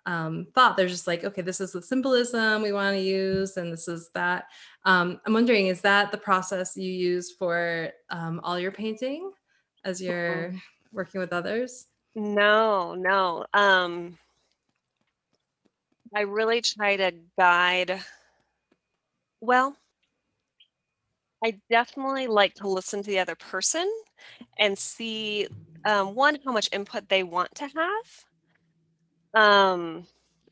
um, 0.04 0.46
thought. 0.54 0.76
They're 0.76 0.88
just 0.88 1.06
like, 1.06 1.24
okay, 1.24 1.42
this 1.42 1.60
is 1.60 1.72
the 1.72 1.82
symbolism 1.82 2.62
we 2.62 2.72
want 2.72 2.96
to 2.96 3.02
use, 3.02 3.56
and 3.56 3.72
this 3.72 3.88
is 3.88 4.10
that. 4.14 4.46
Um, 4.84 5.20
I'm 5.24 5.32
wondering, 5.32 5.68
is 5.68 5.80
that 5.80 6.10
the 6.10 6.18
process 6.18 6.76
you 6.76 6.90
use 6.90 7.30
for 7.30 7.90
um, 8.10 8.40
all 8.42 8.58
your 8.58 8.72
painting 8.72 9.32
as 9.84 10.00
you're 10.00 10.52
working 10.92 11.20
with 11.20 11.32
others? 11.32 11.86
No, 12.14 12.94
no. 12.94 13.46
Um, 13.54 14.18
I 16.14 16.22
really 16.22 16.60
try 16.60 16.96
to 16.96 17.12
guide. 17.38 18.02
Well, 19.42 19.76
I 21.44 21.60
definitely 21.70 22.26
like 22.26 22.54
to 22.54 22.68
listen 22.68 23.02
to 23.02 23.10
the 23.10 23.18
other 23.18 23.34
person 23.34 23.90
and 24.58 24.78
see 24.78 25.48
um, 25.86 26.14
one 26.14 26.38
how 26.44 26.52
much 26.52 26.68
input 26.72 27.08
they 27.08 27.22
want 27.22 27.54
to 27.56 27.64
have 27.64 28.26
um 29.34 30.06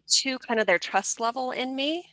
to 0.09 0.39
kind 0.41 0.59
of 0.61 0.67
their 0.67 0.79
trust 0.79 1.21
level 1.21 1.51
in 1.53 1.75
me 1.77 2.05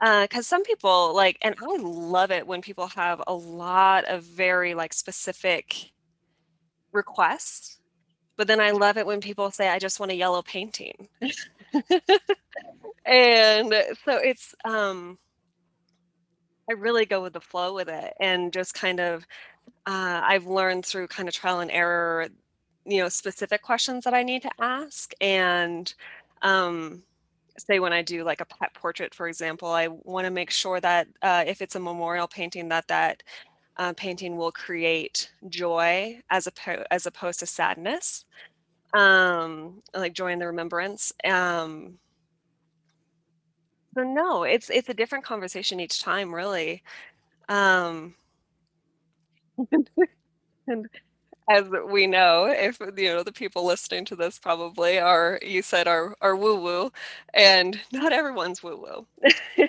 because 0.00 0.28
uh, 0.38 0.42
some 0.42 0.64
people 0.64 1.14
like 1.14 1.38
and 1.42 1.54
i 1.62 1.76
love 1.78 2.30
it 2.30 2.46
when 2.46 2.62
people 2.62 2.88
have 2.88 3.22
a 3.26 3.34
lot 3.34 4.04
of 4.06 4.24
very 4.24 4.74
like 4.74 4.92
specific 4.92 5.92
requests 6.92 7.78
but 8.36 8.46
then 8.48 8.60
i 8.60 8.70
love 8.70 8.98
it 8.98 9.06
when 9.06 9.20
people 9.20 9.50
say 9.50 9.68
i 9.68 9.78
just 9.78 10.00
want 10.00 10.12
a 10.12 10.16
yellow 10.16 10.42
painting. 10.42 11.08
And 13.04 13.72
so 14.04 14.16
it's 14.16 14.54
um 14.64 15.18
i 16.68 16.72
really 16.72 17.06
go 17.06 17.22
with 17.22 17.32
the 17.32 17.40
flow 17.40 17.74
with 17.74 17.88
it 17.88 18.14
and 18.20 18.52
just 18.52 18.74
kind 18.74 19.00
of 19.00 19.26
uh, 19.86 20.20
i've 20.24 20.46
learned 20.46 20.84
through 20.84 21.06
kind 21.06 21.28
of 21.28 21.34
trial 21.34 21.60
and 21.60 21.70
error 21.70 22.28
you 22.84 22.98
know 22.98 23.08
specific 23.08 23.62
questions 23.62 24.04
that 24.04 24.14
i 24.14 24.22
need 24.22 24.42
to 24.42 24.50
ask 24.60 25.12
and 25.20 25.94
um, 26.42 27.02
say 27.58 27.78
when 27.78 27.92
i 27.92 28.02
do 28.02 28.22
like 28.24 28.40
a 28.40 28.44
pet 28.44 28.72
portrait 28.74 29.14
for 29.14 29.28
example 29.28 29.68
i 29.68 29.88
want 29.88 30.24
to 30.24 30.30
make 30.30 30.50
sure 30.50 30.80
that 30.80 31.08
uh, 31.22 31.44
if 31.46 31.62
it's 31.62 31.74
a 31.74 31.80
memorial 31.80 32.28
painting 32.28 32.68
that 32.68 32.86
that 32.88 33.22
uh, 33.78 33.92
painting 33.94 34.36
will 34.36 34.52
create 34.52 35.30
joy 35.48 36.18
as, 36.30 36.46
oppo- 36.46 36.84
as 36.90 37.06
opposed 37.06 37.40
to 37.40 37.46
sadness 37.46 38.24
um, 38.94 39.82
like 39.94 40.12
joy 40.14 40.32
in 40.32 40.38
the 40.38 40.46
remembrance 40.46 41.12
um, 41.24 41.98
so 43.96 44.02
no 44.02 44.42
it's 44.42 44.70
it's 44.70 44.88
a 44.88 44.94
different 44.94 45.24
conversation 45.24 45.80
each 45.80 46.02
time 46.02 46.34
really 46.34 46.82
um, 47.48 48.14
and 50.66 50.86
as 51.48 51.64
we 51.90 52.06
know, 52.06 52.46
if 52.46 52.78
you 52.80 53.14
know 53.14 53.22
the 53.22 53.32
people 53.32 53.64
listening 53.64 54.04
to 54.06 54.16
this 54.16 54.38
probably 54.38 54.98
are 54.98 55.38
you 55.42 55.62
said 55.62 55.86
are 55.86 56.16
are 56.20 56.36
woo 56.36 56.60
woo, 56.60 56.90
and 57.34 57.80
not 57.92 58.12
everyone's 58.12 58.62
woo 58.62 58.76
woo, 58.76 59.06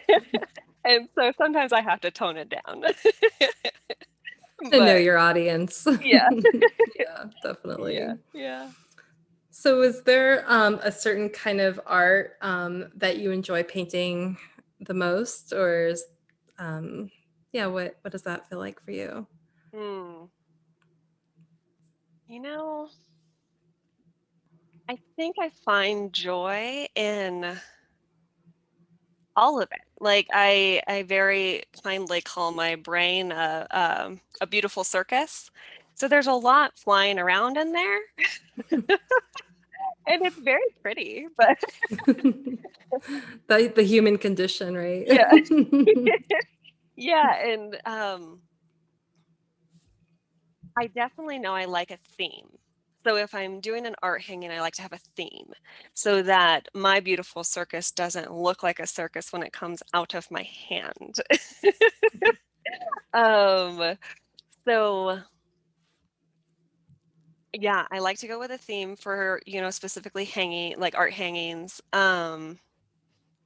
and 0.86 1.07
so 1.13 1.31
sometimes 1.38 1.72
I 1.72 1.81
have 1.81 2.01
to 2.01 2.12
tone 2.12 2.38
it 2.38 2.50
down. 2.50 2.81
to 4.72 4.79
know 4.79 4.96
your 4.96 5.17
audience. 5.17 5.88
Yeah, 6.03 6.29
yeah, 7.00 7.25
definitely. 7.43 7.96
Yeah, 7.96 8.15
yeah. 8.34 8.69
So, 9.60 9.82
is 9.82 10.04
there 10.04 10.46
um, 10.48 10.80
a 10.84 10.92
certain 10.92 11.30
kind 11.30 11.60
of 11.60 11.80
art 11.88 12.38
um, 12.42 12.92
that 12.94 13.18
you 13.18 13.32
enjoy 13.32 13.64
painting 13.64 14.38
the 14.82 14.94
most, 14.94 15.52
or 15.52 15.88
is, 15.88 16.06
um, 16.60 17.10
yeah, 17.54 17.66
what 17.66 17.98
what 18.02 18.12
does 18.12 18.22
that 18.22 18.48
feel 18.48 18.60
like 18.60 18.80
for 18.86 18.92
you? 18.92 19.26
Hmm. 19.74 20.26
You 22.28 22.40
know, 22.40 22.90
I 24.88 25.00
think 25.16 25.38
I 25.42 25.50
find 25.66 26.14
joy 26.14 26.86
in 26.94 27.58
all 29.36 29.60
of 29.60 29.70
it. 29.72 29.82
Like 30.00 30.28
I, 30.32 30.84
I 30.88 31.02
very 31.02 31.64
kindly 31.84 32.22
call 32.22 32.52
my 32.52 32.76
brain 32.76 33.32
a, 33.32 33.66
um, 33.72 34.22
a 34.40 34.46
beautiful 34.46 34.84
circus. 34.84 35.50
So 35.96 36.08
there's 36.08 36.28
a 36.28 36.34
lot 36.34 36.78
flying 36.78 37.18
around 37.18 37.58
in 37.58 37.72
there. 37.72 38.00
and 40.08 40.26
it's 40.26 40.38
very 40.38 40.60
pretty, 40.82 41.28
but 41.38 41.58
the 43.48 43.72
the 43.76 43.84
human 43.84 44.18
condition, 44.18 44.76
right? 44.76 45.06
yeah. 45.08 45.32
yeah, 46.96 47.46
and 47.46 47.78
um 47.86 48.42
I 50.80 50.88
definitely 50.88 51.40
know 51.40 51.54
I 51.54 51.66
like 51.66 51.92
a 51.92 51.98
theme. 52.18 52.50
So 53.04 53.16
if 53.16 53.34
I'm 53.34 53.62
doing 53.62 53.86
an 53.86 53.96
art 54.04 54.22
hanging, 54.22 54.52
I 54.52 54.60
like 54.60 54.74
to 54.76 54.82
have 54.82 54.94
a 54.94 55.00
theme 55.16 55.54
so 55.94 56.22
that 56.24 56.68
my 56.74 57.00
beautiful 57.00 57.44
circus 57.44 57.92
doesn't 57.92 58.34
look 58.34 58.64
like 58.64 58.80
a 58.80 58.88
circus 58.88 59.32
when 59.32 59.44
it 59.44 59.54
comes 59.54 59.82
out 59.94 60.14
of 60.14 60.30
my 60.30 60.44
hand. 60.70 61.16
um, 63.14 63.96
so 64.66 65.20
yeah, 67.60 67.86
I 67.92 68.00
like 68.00 68.20
to 68.20 68.28
go 68.28 68.40
with 68.40 68.52
a 68.52 68.58
theme 68.58 68.96
for, 68.96 69.42
you 69.46 69.62
know, 69.62 69.72
specifically 69.72 70.26
hanging 70.26 70.80
like 70.80 70.96
art 70.96 71.14
hangings. 71.14 71.82
Um, 71.92 72.60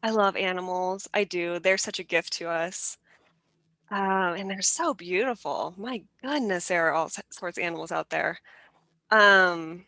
I 0.03 0.11
love 0.11 0.35
animals. 0.35 1.07
I 1.13 1.23
do. 1.23 1.59
They're 1.59 1.77
such 1.77 1.99
a 1.99 2.03
gift 2.03 2.33
to 2.33 2.49
us. 2.49 2.97
Um, 3.89 4.35
and 4.35 4.49
they're 4.49 4.61
so 4.61 4.93
beautiful. 4.93 5.73
My 5.77 6.03
goodness, 6.21 6.67
there 6.67 6.87
are 6.87 6.93
all 6.93 7.09
sorts 7.09 7.57
of 7.57 7.63
animals 7.63 7.91
out 7.91 8.09
there. 8.09 8.39
Um, 9.11 9.85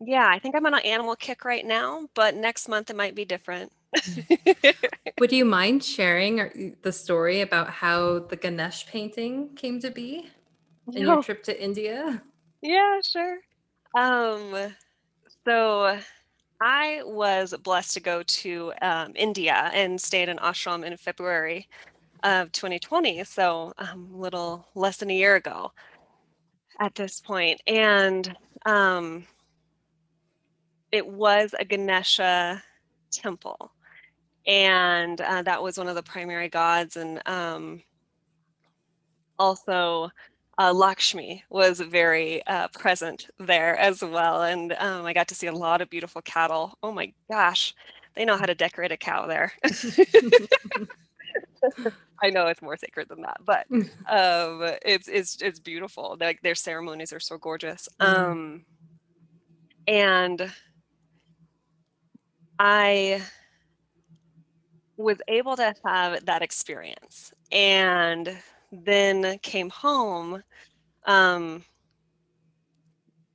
yeah, 0.00 0.28
I 0.30 0.38
think 0.38 0.54
I'm 0.54 0.66
on 0.66 0.74
an 0.74 0.80
animal 0.80 1.16
kick 1.16 1.44
right 1.44 1.64
now, 1.64 2.08
but 2.14 2.34
next 2.34 2.68
month 2.68 2.90
it 2.90 2.96
might 2.96 3.14
be 3.14 3.24
different. 3.24 3.72
Would 5.18 5.32
you 5.32 5.44
mind 5.44 5.84
sharing 5.84 6.76
the 6.82 6.92
story 6.92 7.40
about 7.42 7.70
how 7.70 8.20
the 8.20 8.36
Ganesh 8.36 8.86
painting 8.86 9.54
came 9.56 9.80
to 9.80 9.90
be 9.90 10.30
in 10.96 11.02
your 11.02 11.22
trip 11.22 11.42
to 11.44 11.62
India? 11.62 12.22
Yeah, 12.62 13.00
sure. 13.02 13.38
Um, 13.96 14.74
so 15.46 15.98
I 16.60 17.00
was 17.04 17.54
blessed 17.62 17.94
to 17.94 18.00
go 18.00 18.22
to 18.22 18.72
um, 18.82 19.12
India 19.14 19.70
and 19.72 20.00
stay 20.00 20.22
at 20.22 20.28
an 20.28 20.38
ashram 20.38 20.84
in 20.84 20.96
February 20.96 21.68
of 22.22 22.52
2020. 22.52 23.24
So 23.24 23.72
a 23.78 23.90
um, 23.92 24.08
little 24.12 24.66
less 24.74 24.98
than 24.98 25.10
a 25.10 25.16
year 25.16 25.36
ago 25.36 25.72
at 26.78 26.94
this 26.94 27.20
point. 27.20 27.60
And 27.66 28.36
um, 28.66 29.24
it 30.92 31.06
was 31.06 31.54
a 31.58 31.64
Ganesha 31.64 32.62
temple. 33.10 33.72
And 34.46 35.20
uh, 35.20 35.42
that 35.42 35.62
was 35.62 35.78
one 35.78 35.88
of 35.88 35.94
the 35.94 36.02
primary 36.02 36.48
gods. 36.48 36.96
And 36.96 37.22
um, 37.26 37.82
also, 39.38 40.10
uh, 40.60 40.72
Lakshmi 40.74 41.42
was 41.48 41.80
very 41.80 42.46
uh, 42.46 42.68
present 42.68 43.28
there 43.38 43.78
as 43.78 44.02
well. 44.02 44.42
And 44.42 44.74
um, 44.74 45.06
I 45.06 45.14
got 45.14 45.26
to 45.28 45.34
see 45.34 45.46
a 45.46 45.54
lot 45.54 45.80
of 45.80 45.88
beautiful 45.88 46.20
cattle. 46.20 46.74
Oh 46.82 46.92
my 46.92 47.14
gosh, 47.30 47.74
they 48.14 48.26
know 48.26 48.36
how 48.36 48.44
to 48.44 48.54
decorate 48.54 48.92
a 48.92 48.98
cow 48.98 49.26
there. 49.26 49.54
I 52.22 52.28
know 52.28 52.46
it's 52.48 52.60
more 52.60 52.76
sacred 52.76 53.08
than 53.08 53.22
that, 53.22 53.38
but 53.42 53.64
um, 53.70 54.76
it's 54.84 55.08
it's 55.08 55.40
it's 55.40 55.58
beautiful. 55.58 56.18
Like 56.20 56.42
their 56.42 56.54
ceremonies 56.54 57.14
are 57.14 57.20
so 57.20 57.38
gorgeous. 57.38 57.88
Mm-hmm. 57.98 58.30
Um, 58.30 58.66
and 59.88 60.52
I 62.58 63.22
was 64.98 65.16
able 65.26 65.56
to 65.56 65.74
have 65.86 66.26
that 66.26 66.42
experience, 66.42 67.32
and 67.50 68.36
then 68.72 69.38
came 69.42 69.70
home, 69.70 70.42
um, 71.06 71.64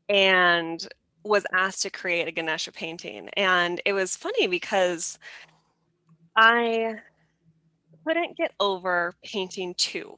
and 0.10 0.88
was 1.24 1.46
asked 1.54 1.82
to 1.82 1.90
create 1.90 2.28
a 2.28 2.32
Ganesha 2.32 2.72
painting. 2.72 3.30
And 3.36 3.82
it 3.86 3.94
was 3.94 4.16
funny 4.16 4.48
because 4.48 5.18
I 6.36 6.96
couldn't 8.06 8.38
get 8.38 8.52
over 8.60 9.14
painting 9.24 9.74
two. 9.78 10.16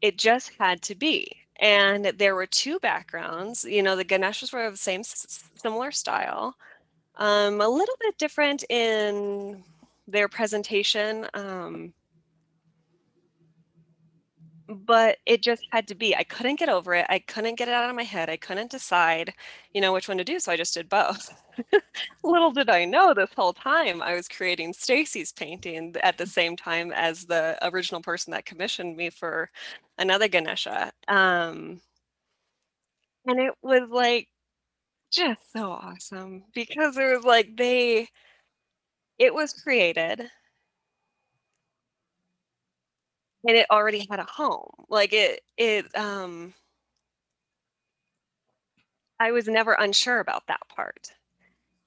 It 0.00 0.18
just 0.18 0.52
had 0.58 0.80
to 0.82 0.94
be. 0.94 1.30
And 1.60 2.06
there 2.16 2.34
were 2.34 2.46
two 2.46 2.78
backgrounds. 2.80 3.64
You 3.64 3.82
know, 3.82 3.94
the 3.94 4.04
Ganeshas 4.04 4.52
were 4.52 4.64
of 4.64 4.74
the 4.74 4.78
same 4.78 5.02
similar 5.04 5.90
style, 5.92 6.56
um, 7.16 7.60
a 7.60 7.68
little 7.68 7.94
bit 8.00 8.18
different 8.18 8.64
in 8.70 9.62
their 10.08 10.28
presentation. 10.28 11.26
Um, 11.34 11.92
but 14.74 15.18
it 15.26 15.42
just 15.42 15.62
had 15.72 15.86
to 15.88 15.94
be. 15.94 16.14
I 16.14 16.24
couldn't 16.24 16.58
get 16.58 16.68
over 16.68 16.94
it. 16.94 17.06
I 17.08 17.18
couldn't 17.20 17.56
get 17.56 17.68
it 17.68 17.74
out 17.74 17.88
of 17.90 17.96
my 17.96 18.02
head. 18.02 18.30
I 18.30 18.36
couldn't 18.36 18.70
decide, 18.70 19.32
you 19.72 19.80
know, 19.80 19.92
which 19.92 20.08
one 20.08 20.18
to 20.18 20.24
do. 20.24 20.38
So 20.40 20.52
I 20.52 20.56
just 20.56 20.74
did 20.74 20.88
both. 20.88 21.34
Little 22.24 22.52
did 22.52 22.70
I 22.70 22.84
know 22.84 23.14
this 23.14 23.30
whole 23.36 23.52
time 23.52 24.02
I 24.02 24.14
was 24.14 24.28
creating 24.28 24.72
Stacy's 24.72 25.32
painting 25.32 25.94
at 26.02 26.18
the 26.18 26.26
same 26.26 26.56
time 26.56 26.92
as 26.92 27.26
the 27.26 27.58
original 27.62 28.00
person 28.00 28.32
that 28.32 28.46
commissioned 28.46 28.96
me 28.96 29.10
for 29.10 29.50
another 29.98 30.28
Ganesha. 30.28 30.92
Um, 31.08 31.80
and 33.26 33.40
it 33.40 33.54
was 33.62 33.88
like 33.90 34.28
just 35.10 35.52
so 35.52 35.70
awesome 35.72 36.44
because 36.54 36.96
it 36.96 37.16
was 37.16 37.24
like 37.24 37.56
they, 37.56 38.08
it 39.18 39.34
was 39.34 39.52
created 39.52 40.30
and 43.46 43.56
it 43.56 43.66
already 43.70 44.06
had 44.10 44.20
a 44.20 44.24
home 44.24 44.70
like 44.88 45.12
it 45.12 45.40
it 45.56 45.86
um 45.96 46.54
i 49.20 49.30
was 49.32 49.46
never 49.48 49.72
unsure 49.74 50.20
about 50.20 50.46
that 50.48 50.60
part. 50.68 51.12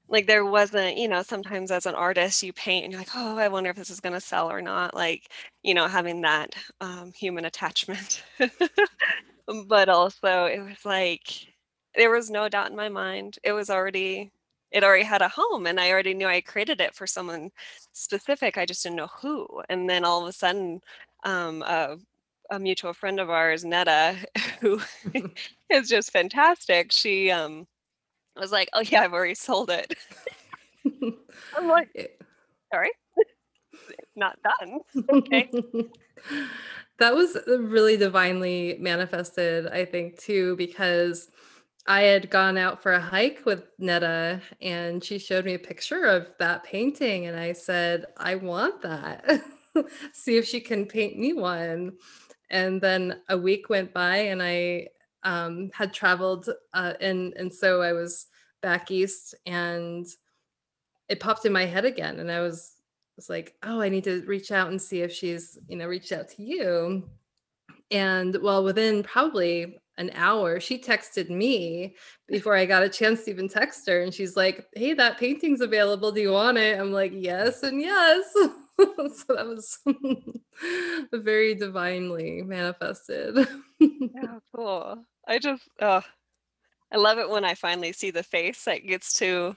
Like 0.10 0.28
there 0.28 0.46
wasn't 0.46 0.98
you 0.98 1.08
know 1.10 1.24
sometimes 1.24 1.72
as 1.72 1.86
an 1.88 1.96
artist 1.96 2.44
you 2.44 2.54
paint 2.54 2.86
and 2.86 2.94
you're 2.94 3.02
like 3.02 3.10
oh 3.16 3.38
i 3.40 3.48
wonder 3.50 3.70
if 3.72 3.78
this 3.78 3.90
is 3.92 4.00
going 4.02 4.14
to 4.14 4.22
sell 4.22 4.52
or 4.52 4.62
not 4.62 4.94
like 4.96 5.32
you 5.64 5.74
know 5.74 5.88
having 5.88 6.22
that 6.22 6.56
um, 6.82 7.12
human 7.14 7.46
attachment. 7.46 8.24
But 9.68 9.90
also 9.90 10.46
it 10.46 10.60
was 10.62 10.86
like 10.86 11.24
there 11.96 12.10
was 12.12 12.30
no 12.32 12.50
doubt 12.50 12.70
in 12.72 12.76
my 12.76 12.90
mind 12.90 13.38
it 13.44 13.52
was 13.54 13.70
already 13.70 14.32
it 14.72 14.84
already 14.84 15.04
had 15.04 15.22
a 15.22 15.30
home 15.30 15.68
and 15.68 15.80
i 15.80 15.92
already 15.92 16.14
knew 16.14 16.28
i 16.28 16.42
created 16.42 16.82
it 16.82 16.96
for 16.96 17.08
someone 17.08 17.52
specific 17.94 18.58
i 18.58 18.66
just 18.66 18.84
didn't 18.84 18.98
know 18.98 19.08
who. 19.22 19.48
And 19.70 19.90
then 19.90 20.04
all 20.06 20.22
of 20.24 20.28
a 20.30 20.34
sudden 20.34 20.82
um, 21.26 21.64
a, 21.64 21.98
a, 22.52 22.60
mutual 22.60 22.94
friend 22.94 23.20
of 23.20 23.30
ours, 23.30 23.66
Netta, 23.66 24.16
who 24.62 24.80
is 25.70 25.90
just 25.90 26.12
fantastic. 26.12 26.92
She 26.92 27.32
um, 27.32 27.68
was 28.40 28.52
like, 28.52 28.70
"Oh 28.74 28.82
yeah, 28.82 29.02
I've 29.02 29.14
already 29.14 29.36
sold 29.36 29.70
it." 29.70 29.94
I'm 31.58 31.68
like, 31.68 31.90
"Sorry, 32.74 32.92
it's 33.18 34.16
not 34.16 34.38
done." 34.44 34.80
Okay. 35.10 35.50
that 37.00 37.16
was 37.16 37.38
really 37.48 37.98
divinely 37.98 38.78
manifested, 38.80 39.68
I 39.68 39.84
think, 39.86 40.20
too, 40.20 40.56
because 40.56 41.30
I 41.88 42.02
had 42.02 42.30
gone 42.30 42.58
out 42.58 42.82
for 42.82 42.94
a 42.94 43.00
hike 43.00 43.46
with 43.46 43.64
Netta 43.78 44.42
and 44.60 45.04
she 45.04 45.20
showed 45.20 45.46
me 45.46 45.54
a 45.54 45.60
picture 45.60 46.06
of 46.06 46.32
that 46.40 46.64
painting 46.64 47.28
and 47.28 47.40
I 47.40 47.54
said, 47.54 48.06
I 48.18 48.36
want 48.36 48.82
that. 48.82 49.44
see 50.14 50.38
if 50.38 50.46
she 50.46 50.60
can 50.60 50.86
paint 50.86 51.18
me 51.18 51.34
one. 51.34 51.94
And 52.50 52.80
then 52.80 53.22
a 53.30 53.38
week 53.38 53.70
went 53.70 53.94
by 53.94 54.18
and 54.18 54.42
I 54.42 54.90
um, 55.24 55.72
had 55.74 55.94
traveled 55.94 56.50
uh, 56.74 56.94
and 57.02 57.34
and 57.36 57.52
so 57.52 57.82
I 57.82 57.94
was 57.94 58.28
back 58.62 58.92
east 58.92 59.34
and 59.46 60.06
it 61.10 61.20
popped 61.20 61.46
in 61.46 61.54
my 61.54 61.66
head 61.66 61.86
again 61.86 62.20
and 62.20 62.32
I 62.32 62.42
was 62.42 62.76
was 63.16 63.30
like, 63.30 63.56
oh, 63.64 63.82
I 63.82 63.90
need 63.90 64.04
to 64.06 64.22
reach 64.26 64.52
out 64.52 64.70
and 64.70 64.82
see 64.82 65.02
if 65.02 65.12
she's, 65.12 65.58
you 65.68 65.78
know, 65.78 65.88
reached 65.88 66.12
out 66.12 66.28
to 66.30 66.44
you. 66.44 67.10
And 67.92 68.38
well, 68.42 68.64
within 68.64 69.04
probably 69.04 69.78
an 69.98 70.12
hour, 70.16 70.60
she 70.60 70.78
texted 70.78 71.30
me 71.30 71.96
before 72.28 72.56
I 72.56 72.66
got 72.66 72.84
a 72.84 72.90
chance 72.90 73.24
to 73.24 73.32
even 73.32 73.48
text 73.48 73.88
her. 73.88 74.02
And 74.02 74.14
she's 74.14 74.36
like, 74.36 74.66
Hey, 74.76 74.94
that 74.94 75.18
painting's 75.18 75.62
available. 75.62 76.12
Do 76.12 76.22
you 76.22 76.32
want 76.32 76.58
it? 76.58 76.80
I'm 76.80 76.92
like, 76.92 77.14
Yes, 77.14 77.64
and 77.64 77.80
yes. 77.82 78.26
so 78.80 79.36
that 79.36 79.46
was 79.46 79.80
very 81.14 81.56
divinely 81.56 82.42
manifested. 82.42 83.48
yeah, 83.80 84.40
cool. 84.56 85.04
I 85.28 85.40
just, 85.40 85.64
oh, 85.82 86.02
I 86.92 86.98
love 86.98 87.18
it 87.18 87.30
when 87.30 87.46
I 87.46 87.56
finally 87.56 87.94
see 87.94 88.12
the 88.12 88.24
face 88.24 88.66
that 88.66 88.86
gets 88.86 89.14
to 89.20 89.56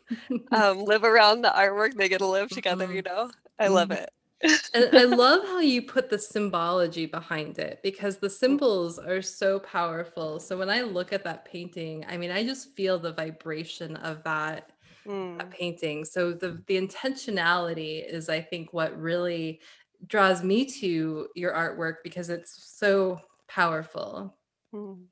um, 0.52 0.84
live 0.84 1.04
around 1.04 1.42
the 1.42 1.50
artwork. 1.50 1.94
They 1.94 2.08
get 2.08 2.18
to 2.18 2.26
live 2.26 2.48
together, 2.48 2.86
mm-hmm. 2.86 2.96
you 2.96 3.02
know? 3.02 3.30
I 3.58 3.68
love 3.68 3.88
mm-hmm. 3.88 4.04
it. 4.04 4.70
and 4.72 4.96
I 4.96 5.02
love 5.02 5.44
how 5.46 5.58
you 5.58 5.82
put 5.82 6.10
the 6.10 6.18
symbology 6.18 7.06
behind 7.06 7.58
it 7.58 7.80
because 7.82 8.18
the 8.18 8.28
mm. 8.28 8.38
symbols 8.38 8.96
are 8.96 9.20
so 9.20 9.58
powerful. 9.58 10.38
So 10.38 10.56
when 10.56 10.70
I 10.70 10.82
look 10.82 11.12
at 11.12 11.24
that 11.24 11.44
painting, 11.44 12.06
I 12.08 12.16
mean, 12.16 12.30
I 12.30 12.44
just 12.44 12.72
feel 12.76 13.00
the 13.00 13.12
vibration 13.12 13.96
of 13.96 14.22
that 14.22 14.70
mm. 15.06 15.50
painting. 15.50 16.04
So 16.04 16.32
the 16.32 16.62
the 16.66 16.80
intentionality 16.80 18.06
is, 18.06 18.28
I 18.28 18.40
think, 18.40 18.72
what 18.72 18.98
really 18.98 19.60
draws 20.06 20.42
me 20.42 20.64
to 20.64 21.28
your 21.34 21.52
artwork 21.52 21.96
because 22.04 22.30
it's 22.30 22.72
so 22.76 23.20
powerful. 23.48 24.36
Mm. 24.74 25.04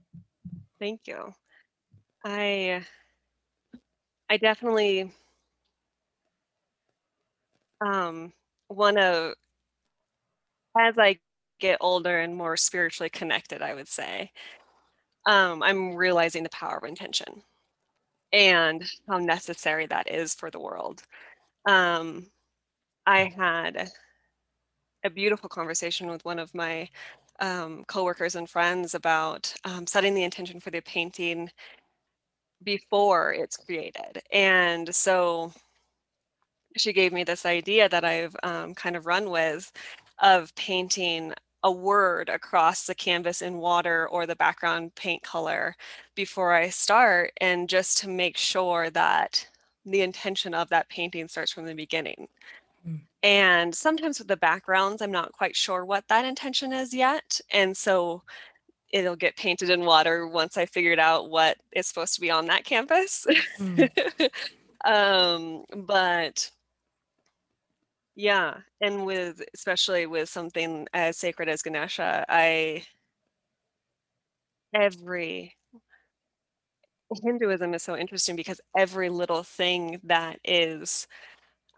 Thank 0.78 1.06
you. 1.06 1.32
I 2.24 2.84
I 4.28 4.36
definitely 4.36 5.12
um 7.80 8.32
want 8.68 8.96
to 8.96 9.34
as 10.78 10.98
I 10.98 11.18
get 11.58 11.78
older 11.80 12.18
and 12.18 12.36
more 12.36 12.56
spiritually 12.56 13.08
connected, 13.08 13.62
I 13.62 13.72
would 13.74 13.88
say, 13.88 14.30
um, 15.26 15.62
I'm 15.62 15.94
realizing 15.94 16.42
the 16.42 16.50
power 16.50 16.76
of 16.76 16.84
intention 16.84 17.42
and 18.36 18.84
how 19.08 19.16
necessary 19.16 19.86
that 19.86 20.12
is 20.12 20.34
for 20.34 20.50
the 20.50 20.60
world. 20.60 21.02
Um, 21.66 22.26
I 23.06 23.32
had 23.34 23.90
a 25.04 25.10
beautiful 25.10 25.48
conversation 25.48 26.08
with 26.08 26.22
one 26.26 26.38
of 26.38 26.54
my 26.54 26.88
um, 27.40 27.84
coworkers 27.88 28.34
and 28.34 28.48
friends 28.48 28.94
about 28.94 29.54
um, 29.64 29.86
setting 29.86 30.14
the 30.14 30.24
intention 30.24 30.60
for 30.60 30.70
the 30.70 30.82
painting 30.82 31.50
before 32.62 33.32
it's 33.32 33.56
created. 33.56 34.20
And 34.30 34.94
so 34.94 35.52
she 36.76 36.92
gave 36.92 37.14
me 37.14 37.24
this 37.24 37.46
idea 37.46 37.88
that 37.88 38.04
I've 38.04 38.36
um, 38.42 38.74
kind 38.74 38.96
of 38.96 39.06
run 39.06 39.30
with 39.30 39.72
of 40.20 40.54
painting 40.56 41.32
a 41.66 41.70
word 41.70 42.28
across 42.28 42.86
the 42.86 42.94
canvas 42.94 43.42
in 43.42 43.58
water 43.58 44.06
or 44.06 44.24
the 44.24 44.36
background 44.36 44.94
paint 44.94 45.20
color 45.24 45.74
before 46.14 46.52
I 46.52 46.68
start 46.68 47.32
and 47.40 47.68
just 47.68 47.98
to 47.98 48.08
make 48.08 48.36
sure 48.36 48.88
that 48.90 49.48
the 49.84 50.02
intention 50.02 50.54
of 50.54 50.68
that 50.68 50.88
painting 50.88 51.26
starts 51.26 51.50
from 51.50 51.66
the 51.66 51.74
beginning. 51.74 52.28
Mm. 52.88 53.00
And 53.24 53.74
sometimes 53.74 54.20
with 54.20 54.28
the 54.28 54.36
backgrounds, 54.36 55.02
I'm 55.02 55.10
not 55.10 55.32
quite 55.32 55.56
sure 55.56 55.84
what 55.84 56.06
that 56.06 56.24
intention 56.24 56.72
is 56.72 56.94
yet. 56.94 57.40
And 57.50 57.76
so 57.76 58.22
it'll 58.92 59.16
get 59.16 59.36
painted 59.36 59.68
in 59.68 59.84
water 59.84 60.28
once 60.28 60.56
I 60.56 60.66
figured 60.66 61.00
out 61.00 61.30
what 61.30 61.56
is 61.72 61.88
supposed 61.88 62.14
to 62.14 62.20
be 62.20 62.30
on 62.30 62.46
that 62.46 62.64
canvas. 62.64 63.26
Mm. 63.58 64.30
um, 64.84 65.64
but 65.84 66.48
yeah, 68.16 68.58
and 68.80 69.06
with 69.06 69.42
especially 69.54 70.06
with 70.06 70.28
something 70.28 70.88
as 70.94 71.18
sacred 71.18 71.48
as 71.48 71.62
Ganesha, 71.62 72.24
I 72.28 72.84
every 74.74 75.56
Hinduism 77.22 77.74
is 77.74 77.82
so 77.84 77.96
interesting 77.96 78.36
because 78.36 78.60
every 78.76 79.08
little 79.10 79.44
thing 79.44 80.00
that 80.04 80.40
is 80.44 81.06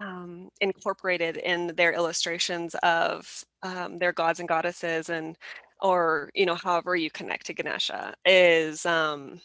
um, 0.01 0.51
incorporated 0.61 1.37
in 1.39 1.69
their 1.77 1.93
illustrations 1.93 2.75
of 2.83 3.45
um, 3.63 3.99
their 3.99 4.13
gods 4.13 4.41
and 4.41 4.49
goddesses 4.49 5.11
and 5.11 5.37
or 5.83 6.31
you 6.35 6.47
know 6.47 6.55
however 6.55 6.97
you 6.97 7.11
connect 7.11 7.47
to 7.47 7.55
ganesha 7.55 8.15
is 8.27 8.87
um 8.87 9.41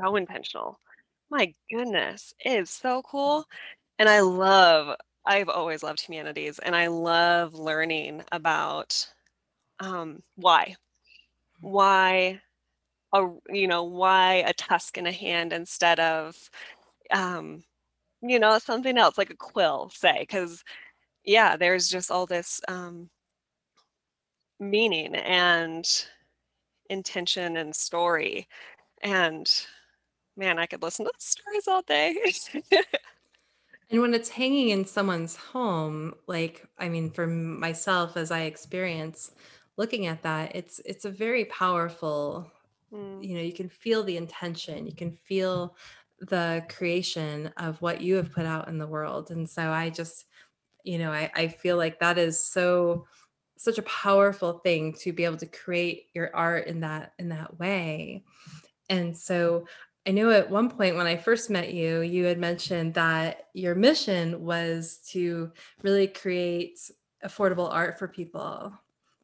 so 0.00 0.16
intentional. 0.16 0.78
My 1.30 1.54
goodness 1.70 2.34
it 2.44 2.60
is 2.62 2.70
so 2.70 3.02
cool 3.02 3.44
and 3.98 4.08
i 4.08 4.20
love 4.20 4.96
i've 5.26 5.48
always 5.48 5.82
loved 5.82 6.00
humanities 6.00 6.58
and 6.60 6.74
i 6.76 6.86
love 6.88 7.54
learning 7.54 8.22
about 8.32 9.08
um 9.80 10.22
why. 10.36 10.76
Why 11.60 12.40
a 13.14 13.28
you 13.50 13.68
know 13.68 13.84
why 13.84 14.44
a 14.46 14.52
tusk 14.54 14.98
in 14.98 15.06
a 15.06 15.12
hand 15.12 15.52
instead 15.52 16.00
of 16.00 16.36
um 17.12 17.64
you 18.22 18.38
know 18.40 18.58
something 18.58 18.98
else 18.98 19.18
like 19.18 19.30
a 19.30 19.36
quill 19.36 19.90
say 19.94 20.20
because 20.20 20.64
yeah 21.24 21.56
there's 21.56 21.88
just 21.88 22.10
all 22.10 22.26
this 22.26 22.60
um 22.68 23.10
meaning 24.58 25.14
and 25.14 26.06
intention 26.90 27.56
and 27.56 27.74
story 27.74 28.46
and 29.02 29.66
man 30.36 30.58
i 30.58 30.66
could 30.66 30.82
listen 30.82 31.06
to 31.06 31.12
stories 31.18 31.68
all 31.68 31.82
day 31.82 32.16
and 33.90 34.00
when 34.00 34.14
it's 34.14 34.28
hanging 34.28 34.70
in 34.70 34.84
someone's 34.84 35.36
home 35.36 36.14
like 36.26 36.66
i 36.78 36.88
mean 36.88 37.10
for 37.10 37.26
myself 37.26 38.16
as 38.16 38.30
i 38.30 38.42
experience 38.42 39.32
looking 39.76 40.06
at 40.06 40.22
that 40.22 40.54
it's 40.54 40.80
it's 40.84 41.04
a 41.04 41.10
very 41.10 41.44
powerful 41.46 42.50
mm. 42.92 43.24
you 43.24 43.34
know 43.34 43.42
you 43.42 43.52
can 43.52 43.68
feel 43.68 44.02
the 44.02 44.16
intention 44.16 44.86
you 44.86 44.94
can 44.94 45.12
feel 45.12 45.76
the 46.20 46.64
creation 46.68 47.50
of 47.56 47.80
what 47.80 48.00
you 48.00 48.14
have 48.14 48.32
put 48.32 48.44
out 48.44 48.68
in 48.68 48.78
the 48.78 48.86
world 48.86 49.30
and 49.30 49.48
so 49.48 49.70
i 49.70 49.90
just 49.90 50.26
you 50.84 50.98
know 50.98 51.10
i, 51.10 51.30
I 51.34 51.48
feel 51.48 51.76
like 51.76 51.98
that 52.00 52.18
is 52.18 52.42
so 52.42 53.06
such 53.56 53.78
a 53.78 53.82
powerful 53.82 54.54
thing 54.60 54.94
to 54.94 55.12
be 55.12 55.24
able 55.24 55.36
to 55.36 55.46
create 55.46 56.06
your 56.14 56.34
art 56.34 56.66
in 56.66 56.80
that 56.80 57.12
in 57.18 57.28
that 57.30 57.58
way 57.58 58.24
and 58.88 59.16
so 59.16 59.66
i 60.06 60.10
know 60.10 60.30
at 60.30 60.50
one 60.50 60.70
point 60.70 60.96
when 60.96 61.06
i 61.06 61.16
first 61.16 61.50
met 61.50 61.72
you 61.72 62.00
you 62.00 62.24
had 62.24 62.38
mentioned 62.38 62.94
that 62.94 63.48
your 63.54 63.74
mission 63.74 64.42
was 64.44 64.98
to 65.08 65.50
really 65.82 66.06
create 66.06 66.78
affordable 67.24 67.72
art 67.72 67.98
for 67.98 68.08
people 68.08 68.72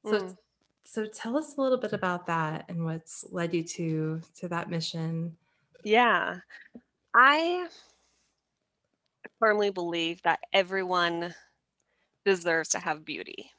so 0.05 0.21
mm. 0.21 0.37
so 0.85 1.07
tell 1.07 1.37
us 1.37 1.57
a 1.57 1.61
little 1.61 1.79
bit 1.79 1.93
about 1.93 2.27
that 2.27 2.65
and 2.69 2.85
what's 2.85 3.25
led 3.31 3.55
you 3.55 3.63
to 3.63 4.21
to 4.35 4.49
that 4.49 4.69
mission 4.69 5.35
yeah 5.83 6.37
I 7.19 7.69
firmly 9.39 9.71
believe 9.71 10.21
that 10.23 10.41
everyone 10.53 11.35
deserves 12.27 12.69
to 12.71 12.79
have 12.79 13.07
beauty. 13.07 13.51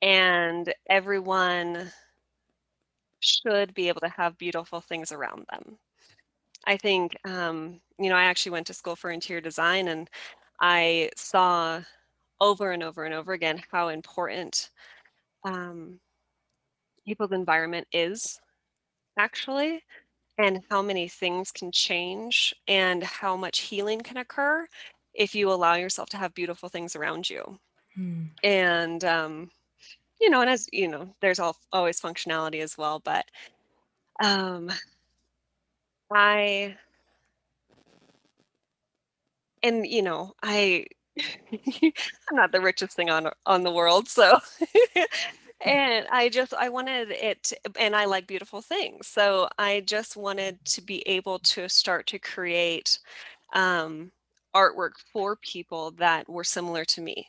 And 0.00 0.72
everyone 0.88 1.92
should 3.20 3.74
be 3.74 3.88
able 3.88 4.00
to 4.00 4.08
have 4.08 4.38
beautiful 4.38 4.80
things 4.80 5.12
around 5.12 5.46
them. 5.50 5.78
I 6.66 6.76
think, 6.76 7.16
um, 7.26 7.80
you 7.98 8.08
know, 8.10 8.16
I 8.16 8.24
actually 8.24 8.52
went 8.52 8.66
to 8.68 8.74
school 8.74 8.96
for 8.96 9.10
interior 9.10 9.40
design 9.40 9.88
and 9.88 10.08
I 10.60 11.10
saw 11.16 11.82
over 12.40 12.72
and 12.72 12.82
over 12.82 13.04
and 13.04 13.14
over 13.14 13.32
again 13.32 13.62
how 13.70 13.88
important 13.88 14.70
um, 15.44 16.00
people's 17.04 17.32
environment 17.32 17.86
is 17.92 18.38
actually 19.18 19.82
and 20.38 20.62
how 20.70 20.82
many 20.82 21.08
things 21.08 21.50
can 21.50 21.72
change 21.72 22.54
and 22.68 23.02
how 23.02 23.36
much 23.36 23.60
healing 23.60 24.00
can 24.00 24.18
occur 24.18 24.66
if 25.14 25.34
you 25.34 25.50
allow 25.50 25.74
yourself 25.74 26.08
to 26.10 26.16
have 26.16 26.34
beautiful 26.34 26.68
things 26.68 26.94
around 26.94 27.28
you. 27.28 27.58
Hmm. 27.94 28.24
And 28.44 29.04
um, 29.04 29.50
you 30.20 30.30
know, 30.30 30.40
and 30.40 30.50
as 30.50 30.68
you 30.72 30.88
know, 30.88 31.14
there's 31.20 31.38
all, 31.38 31.56
always 31.72 32.00
functionality 32.00 32.60
as 32.62 32.76
well, 32.78 33.00
but 33.00 33.26
um, 34.22 34.70
I 36.10 36.76
and 39.62 39.86
you 39.86 40.02
know, 40.02 40.34
I 40.42 40.86
I'm 41.52 42.36
not 42.36 42.52
the 42.52 42.60
richest 42.60 42.94
thing 42.96 43.10
on 43.10 43.28
on 43.46 43.62
the 43.62 43.72
world, 43.72 44.08
so 44.08 44.38
and 45.64 46.06
I 46.10 46.28
just 46.28 46.54
I 46.54 46.68
wanted 46.68 47.10
it 47.10 47.42
to, 47.44 47.58
and 47.80 47.96
I 47.96 48.04
like 48.06 48.26
beautiful 48.26 48.62
things. 48.62 49.06
So 49.08 49.48
I 49.58 49.80
just 49.86 50.16
wanted 50.16 50.64
to 50.66 50.82
be 50.82 51.06
able 51.08 51.38
to 51.40 51.68
start 51.68 52.06
to 52.08 52.18
create 52.18 52.98
um, 53.54 54.12
artwork 54.54 54.92
for 55.12 55.36
people 55.36 55.92
that 55.92 56.28
were 56.28 56.44
similar 56.44 56.84
to 56.86 57.00
me 57.02 57.28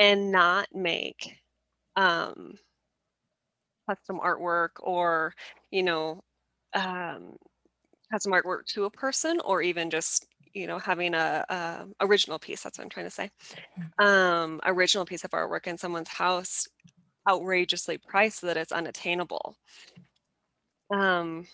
and 0.00 0.32
not 0.32 0.66
make 0.74 1.36
um, 1.94 2.54
custom 3.86 4.18
artwork 4.18 4.70
or 4.80 5.34
you 5.70 5.82
know 5.82 6.24
um, 6.72 7.36
custom 8.10 8.32
artwork 8.32 8.64
to 8.64 8.84
a 8.84 8.90
person 8.90 9.38
or 9.44 9.60
even 9.60 9.90
just 9.90 10.26
you 10.54 10.66
know 10.66 10.78
having 10.78 11.14
a, 11.14 11.44
a, 11.50 11.86
original 12.00 12.38
piece 12.38 12.62
that's 12.62 12.78
what 12.78 12.84
i'm 12.84 12.90
trying 12.90 13.06
to 13.06 13.10
say. 13.10 13.30
Um 13.98 14.60
original 14.64 15.04
piece 15.04 15.22
of 15.22 15.30
artwork 15.32 15.66
in 15.66 15.76
someone's 15.76 16.08
house 16.08 16.66
outrageously 17.28 17.98
priced 17.98 18.40
so 18.40 18.46
that 18.46 18.56
it's 18.56 18.72
unattainable. 18.72 19.54
Um 20.90 21.46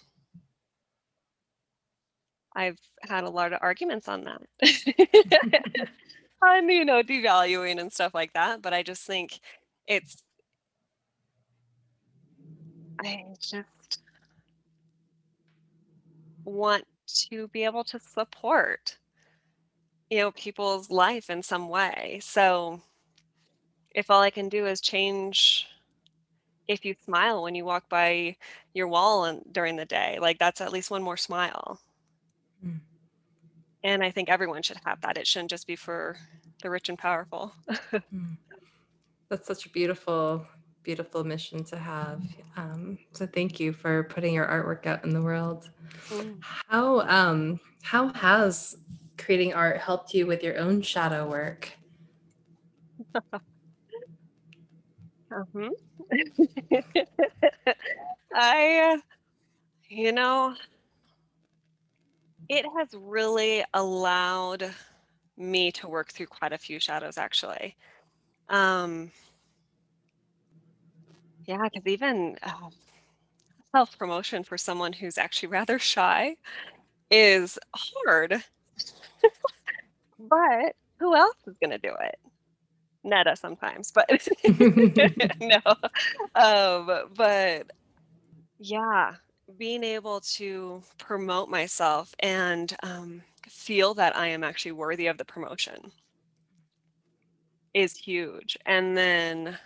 i've 2.55 2.79
had 3.03 3.25
a 3.25 3.29
lot 3.29 3.53
of 3.53 3.59
arguments 3.61 4.09
on 4.09 4.25
that 4.25 5.89
on 6.43 6.69
you 6.69 6.85
know 6.85 7.03
devaluing 7.03 7.81
and 7.81 7.93
stuff 7.93 8.15
like 8.15 8.33
that 8.33 8.63
but 8.63 8.73
i 8.73 8.83
just 8.83 9.03
think 9.07 9.41
it's 9.87 10.23
i 13.03 13.25
just 13.41 14.01
want 16.45 16.85
to 17.07 17.47
be 17.49 17.65
able 17.65 17.85
to 17.85 17.99
support 18.01 18.97
you 20.11 20.19
know 20.19 20.31
people's 20.33 20.91
life 20.91 21.31
in 21.31 21.43
some 21.43 21.69
way 21.69 22.19
so 22.23 22.81
if 23.91 24.11
all 24.11 24.23
i 24.23 24.31
can 24.31 24.49
do 24.49 24.67
is 24.67 24.81
change 24.81 25.67
if 26.69 26.85
you 26.85 26.95
smile 27.05 27.43
when 27.43 27.55
you 27.55 27.65
walk 27.65 27.89
by 27.89 28.37
your 28.75 28.89
wall 28.89 29.25
and 29.25 29.43
during 29.53 29.77
the 29.77 29.85
day 29.85 30.19
like 30.21 30.39
that's 30.39 30.61
at 30.61 30.73
least 30.73 30.91
one 30.91 31.03
more 31.03 31.17
smile. 31.17 31.81
And 33.87 34.03
i 34.03 34.11
think 34.11 34.29
everyone 34.29 34.63
should 34.63 34.79
have 34.85 35.01
that 35.01 35.17
it 35.17 35.27
shouldn't 35.27 35.51
just 35.51 35.67
be 35.67 35.77
for 35.77 36.17
the 36.63 36.71
rich 36.71 36.89
and 36.89 36.99
powerful 36.99 37.53
mm. 37.93 38.37
that's 39.29 39.47
such 39.47 39.67
a 39.67 39.69
beautiful 39.71 40.47
beautiful 40.87 41.25
mission 41.25 41.65
to 41.65 41.77
have. 41.77 42.23
Um, 42.57 42.97
so 43.11 43.27
thank 43.27 43.59
you 43.59 43.73
for 43.73 44.05
putting 44.05 44.33
your 44.33 44.47
artwork 44.47 44.87
out 44.87 45.05
in 45.05 45.11
the 45.13 45.21
world. 45.21 45.69
Mm. 46.11 46.37
How 46.41 47.01
um, 47.01 47.59
how 47.83 48.13
has 48.13 48.77
creating 49.19 49.53
art 49.53 49.79
helped 49.79 50.15
you 50.15 50.27
with 50.27 50.45
your 50.45 50.57
own 50.59 50.81
shadow 50.83 51.29
work? 51.29 51.73
uh-huh. 53.17 53.41
I, 58.35 59.01
you 59.89 60.13
know, 60.13 60.55
it 62.49 62.65
has 62.77 62.89
really 62.95 63.65
allowed 63.75 64.73
me 65.37 65.71
to 65.73 65.89
work 65.89 66.13
through 66.13 66.27
quite 66.27 66.53
a 66.53 66.59
few 66.59 66.79
shadows 66.81 67.19
actually. 67.19 67.77
Um, 68.49 69.11
yeah, 71.47 71.63
because 71.65 71.87
even 71.87 72.37
uh, 72.43 72.71
self 73.73 73.99
promotion 73.99 74.43
for 74.43 74.57
someone 74.59 74.93
who's 74.93 75.19
actually 75.19 75.49
rather 75.51 75.79
shy 75.79 76.37
is 77.11 77.59
hard. 77.75 78.43
but 80.19 80.75
who 80.99 81.15
else 81.15 81.37
is 81.47 81.57
going 81.61 81.71
to 81.71 81.79
do 81.79 81.95
it? 82.01 82.17
Netta 83.05 83.37
sometimes, 83.37 83.93
but 83.93 84.09
no. 85.41 85.61
Um, 86.35 87.11
but 87.15 87.71
yeah, 88.59 89.15
being 89.59 89.85
able 89.85 90.21
to 90.21 90.83
promote 90.99 91.49
myself 91.49 92.15
and 92.21 92.77
um, 92.83 93.23
feel 93.49 93.95
that 93.95 94.17
I 94.17 94.29
am 94.29 94.43
actually 94.45 94.73
worthy 94.73 95.07
of 95.07 95.19
the 95.19 95.25
promotion 95.25 95.93
is 97.75 97.97
huge. 97.97 98.57
And 98.67 98.97
then 98.97 99.59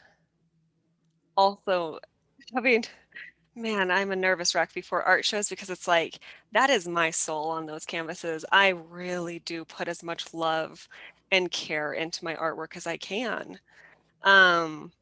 also 1.36 1.98
having 2.54 2.84
man 3.56 3.90
i'm 3.90 4.12
a 4.12 4.16
nervous 4.16 4.54
wreck 4.54 4.72
before 4.74 5.02
art 5.02 5.24
shows 5.24 5.48
because 5.48 5.70
it's 5.70 5.88
like 5.88 6.20
that 6.52 6.70
is 6.70 6.86
my 6.88 7.10
soul 7.10 7.50
on 7.50 7.66
those 7.66 7.84
canvases. 7.86 8.44
I 8.52 8.70
really 8.70 9.40
do 9.40 9.64
put 9.64 9.88
as 9.88 10.02
much 10.02 10.34
love 10.34 10.88
and 11.32 11.50
care 11.50 11.92
into 11.94 12.24
my 12.24 12.34
artwork 12.36 12.76
as 12.76 12.86
i 12.86 12.96
can. 12.96 13.58
Um 14.22 14.92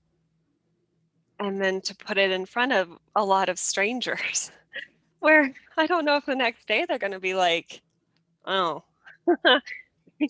and 1.41 1.61
then 1.61 1.81
to 1.83 1.95
put 1.95 2.19
it 2.19 2.31
in 2.31 2.47
front 2.47 2.73
of 2.73 2.89
a 3.15 3.25
lot 3.25 3.49
of 3.49 3.59
strangers 3.59 4.51
where 5.21 5.53
i 5.77 5.87
don't 5.87 6.05
know 6.05 6.17
if 6.17 6.27
the 6.27 6.35
next 6.35 6.67
day 6.67 6.85
they're 6.89 6.99
going 6.99 7.13
to 7.13 7.21
be 7.21 7.35
like 7.35 7.83
oh 8.47 8.83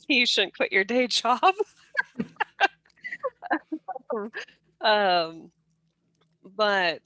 you 0.09 0.27
shouldn't 0.27 0.57
quit 0.57 0.73
your 0.73 0.85
day 0.85 1.07
job 1.07 1.55
um, 4.81 5.51
but 6.57 7.01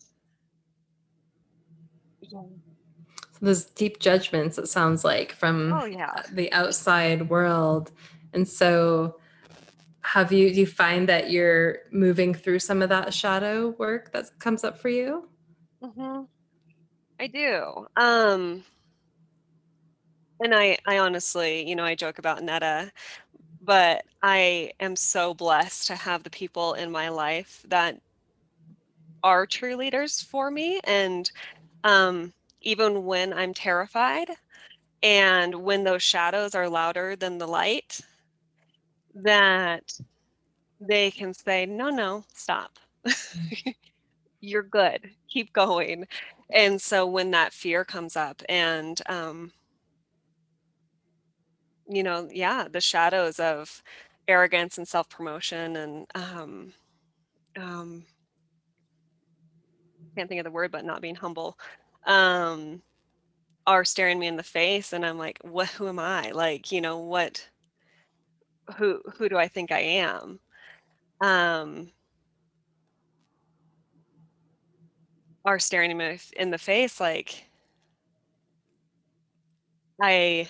yeah. 2.21 2.43
Those 3.41 3.65
deep 3.65 3.99
judgments, 3.99 4.57
it 4.57 4.69
sounds 4.69 5.05
like, 5.05 5.33
from 5.33 5.73
Oh 5.73 5.85
yeah. 5.85 6.23
the 6.31 6.53
outside 6.53 7.29
world. 7.29 7.91
And 8.33 8.47
so 8.47 9.19
have 10.03 10.33
you 10.33 10.53
do 10.53 10.61
you 10.61 10.67
find 10.67 11.09
that 11.09 11.31
you're 11.31 11.79
moving 11.91 12.35
through 12.35 12.61
some 12.61 12.83
of 12.83 12.89
that 12.91 13.13
shadow 13.13 13.71
work 13.79 14.13
that 14.13 14.27
comes 14.39 14.65
up 14.65 14.79
for 14.79 14.89
you? 14.89 15.29
hmm 15.83 16.23
I 17.23 17.27
do. 17.29 17.87
Um, 17.97 18.65
and 20.41 20.55
I, 20.55 20.79
I 20.87 20.99
honestly, 20.99 21.69
you 21.69 21.77
know, 21.77 21.85
I 21.85 21.95
joke 21.95 22.19
about 22.19 22.43
Netta, 22.43 22.91
but 23.63 24.05
I 24.23 24.73
am 24.81 24.97
so 24.97 25.35
blessed 25.35 25.89
to 25.89 25.97
have 25.97 26.25
the 26.25 26.31
people 26.31 26.75
in 26.75 26.93
my 26.93 27.11
life 27.11 27.65
that 27.69 28.01
are 29.25 29.47
true 29.47 29.77
leaders 29.77 30.21
for 30.23 30.51
me. 30.51 30.81
And 30.85 31.31
um, 31.85 32.35
even 32.63 33.05
when 33.05 33.33
I'm 33.33 33.55
terrified 33.55 34.31
and 35.03 35.55
when 35.57 35.85
those 35.85 36.03
shadows 36.03 36.55
are 36.55 36.69
louder 36.69 37.17
than 37.17 37.39
the 37.39 37.49
light, 37.49 38.01
that 39.15 39.93
they 40.81 41.11
can 41.11 41.35
say, 41.35 41.67
no, 41.67 41.91
no, 41.91 42.25
stop. 42.35 42.79
You're 44.41 44.63
good. 44.65 45.11
Keep 45.29 45.53
going. 45.53 46.07
And 46.53 46.81
so 46.81 47.07
when 47.07 47.31
that 47.33 47.53
fear 47.53 47.85
comes 47.85 48.17
up 48.17 48.43
and, 48.49 49.01
um, 49.09 49.53
you 51.89 52.03
know, 52.03 52.29
yeah, 52.33 52.69
the 52.71 52.81
shadows 52.81 53.39
of 53.41 53.83
arrogance 54.29 54.79
and 54.79 54.87
self 54.87 55.09
promotion 55.09 55.77
and, 55.77 56.07
um, 56.15 56.73
um, 57.57 58.05
can't 60.17 60.29
think 60.29 60.41
of 60.41 60.45
the 60.45 60.51
word, 60.51 60.71
but 60.73 60.85
not 60.85 61.01
being 61.03 61.15
humble, 61.15 61.59
um, 62.07 62.83
are 63.67 63.85
staring 63.85 64.19
me 64.19 64.27
in 64.27 64.37
the 64.37 64.43
face. 64.43 64.93
And 64.93 65.05
I'm 65.07 65.19
like, 65.19 65.39
what, 65.43 65.69
who 65.71 65.89
am 65.89 65.99
I? 65.99 66.31
Like, 66.33 66.73
you 66.73 66.81
know, 66.81 66.99
what, 66.99 67.49
who, 68.77 69.01
who 69.17 69.29
do 69.29 69.37
I 69.37 69.49
think 69.49 69.73
I 69.73 69.81
am? 69.81 70.41
Um, 71.21 71.91
are 75.45 75.59
staring 75.59 75.97
me 75.97 76.19
in 76.37 76.51
the 76.51 76.59
face 76.59 77.01
like 77.01 77.45
I 80.01 80.49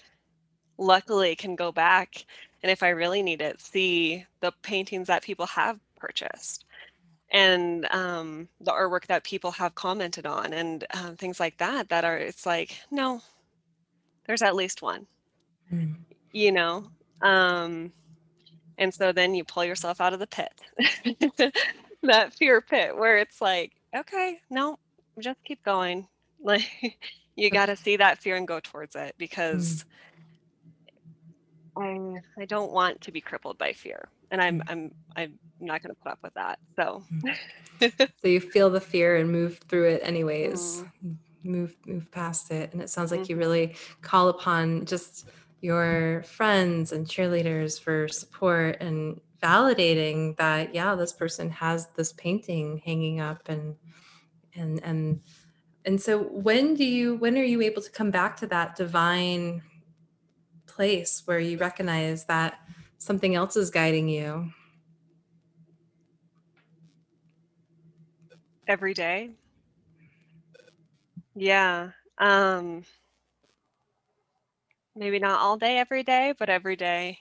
luckily 0.79 1.37
can 1.37 1.57
go 1.57 1.73
back 1.73 2.25
and 2.63 2.71
if 2.71 2.83
I 2.83 2.91
really 2.91 3.23
need 3.23 3.43
it, 3.43 3.61
see 3.61 4.25
the 4.41 4.53
paintings 4.63 5.09
that 5.09 5.23
people 5.25 5.47
have 5.47 5.81
purchased 5.97 6.65
and 7.31 7.87
um, 7.91 8.49
the 8.61 8.71
artwork 8.71 9.07
that 9.07 9.25
people 9.25 9.51
have 9.53 9.75
commented 9.75 10.27
on 10.27 10.53
and 10.53 10.85
um, 10.95 11.17
things 11.17 11.41
like 11.41 11.59
that 11.59 11.89
that 11.89 12.05
are 12.05 12.17
it's 12.17 12.47
like 12.47 12.77
no 12.91 13.21
there's 14.27 14.43
at 14.43 14.55
least 14.55 14.83
one. 14.83 15.07
Mm. 15.73 15.97
you 16.33 16.53
know? 16.53 16.85
Um, 17.23 17.93
and 18.79 18.93
so 18.93 19.11
then 19.11 19.35
you 19.35 19.43
pull 19.43 19.65
yourself 19.65 20.01
out 20.01 20.13
of 20.13 20.21
the 20.21 20.27
pit. 20.27 21.53
That 22.05 22.35
fear 22.35 22.61
pit 22.61 22.97
where 22.97 23.19
it's 23.19 23.41
like 23.41 23.71
okay 23.97 24.41
no 24.51 24.77
just 25.21 25.39
keep 25.45 25.63
going 25.65 26.07
like 26.45 26.69
you 27.37 27.51
got 27.51 27.67
to 27.67 27.77
see 27.77 27.97
that 27.97 28.19
fear 28.19 28.37
and 28.37 28.49
go 28.49 28.61
towards 28.61 28.97
it 28.97 29.15
because 29.19 29.85
I, 31.79 31.99
I 32.39 32.45
don't 32.47 32.73
want 32.73 33.01
to 33.03 33.13
be 33.13 33.21
crippled 33.21 33.59
by 33.59 33.73
fear 33.73 34.09
and 34.31 34.41
i'm 34.43 34.59
Mm. 34.59 34.63
i'm 34.69 34.91
i'm 35.17 35.39
not 35.61 35.83
going 35.83 35.95
to 35.95 36.01
put 36.03 36.13
up 36.13 36.19
with 36.23 36.35
that 36.35 36.59
so 36.77 37.05
So 38.23 38.29
you 38.29 38.41
feel 38.41 38.71
the 38.71 38.81
fear 38.81 39.17
and 39.17 39.33
move 39.33 39.59
through 39.69 39.89
it 39.91 40.01
anyways. 40.05 40.85
Mm. 41.05 41.19
Move 41.45 41.77
move 41.87 42.11
past 42.13 42.53
it. 42.53 42.73
And 42.73 42.81
it 42.81 42.89
sounds 42.91 43.11
like 43.11 43.29
you 43.29 43.37
Mhm. 43.37 43.41
really 43.41 43.77
call 44.01 44.29
upon 44.29 44.87
just 44.87 45.29
your 45.61 46.23
friends 46.23 46.93
and 46.93 47.07
cheerleaders 47.07 47.81
for 47.81 48.07
support 48.09 48.77
and 48.81 49.21
validating 49.43 50.37
that 50.37 50.73
yeah, 50.75 50.95
this 50.95 51.13
person 51.13 51.51
has 51.51 51.89
this 51.97 52.13
painting 52.13 52.81
hanging 52.85 53.19
up 53.21 53.49
and 53.49 53.75
and 54.55 54.83
and 54.85 55.21
and 55.85 56.01
so 56.01 56.19
when 56.19 56.75
do 56.75 56.85
you 56.85 57.17
when 57.17 57.37
are 57.37 57.45
you 57.45 57.61
able 57.63 57.83
to 57.83 57.91
come 57.91 58.11
back 58.11 58.37
to 58.37 58.47
that 58.47 58.77
divine 58.77 59.63
place 60.67 61.23
where 61.27 61.39
you 61.39 61.59
recognize 61.59 62.25
that 62.27 62.55
something 62.99 63.35
else 63.35 63.57
is 63.57 63.71
guiding 63.71 64.09
you? 64.09 64.51
every 68.69 68.95
day 68.95 69.31
yeah 71.35 71.91
um 72.19 72.85
maybe 74.95 75.19
not 75.19 75.41
all 75.41 75.57
day 75.57 75.79
every 75.79 76.03
day 76.03 76.33
but 76.39 76.49
every 76.49 76.77
day 76.77 77.19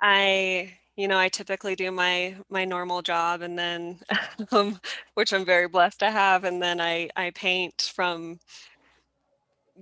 i 0.00 0.72
you 0.96 1.08
know 1.08 1.18
i 1.18 1.28
typically 1.28 1.74
do 1.74 1.90
my 1.90 2.36
my 2.50 2.64
normal 2.64 3.02
job 3.02 3.42
and 3.42 3.58
then 3.58 3.98
um, 4.52 4.78
which 5.14 5.32
i'm 5.32 5.44
very 5.44 5.68
blessed 5.68 6.00
to 6.00 6.10
have 6.10 6.44
and 6.44 6.62
then 6.62 6.80
i 6.80 7.08
i 7.16 7.30
paint 7.30 7.90
from 7.94 8.38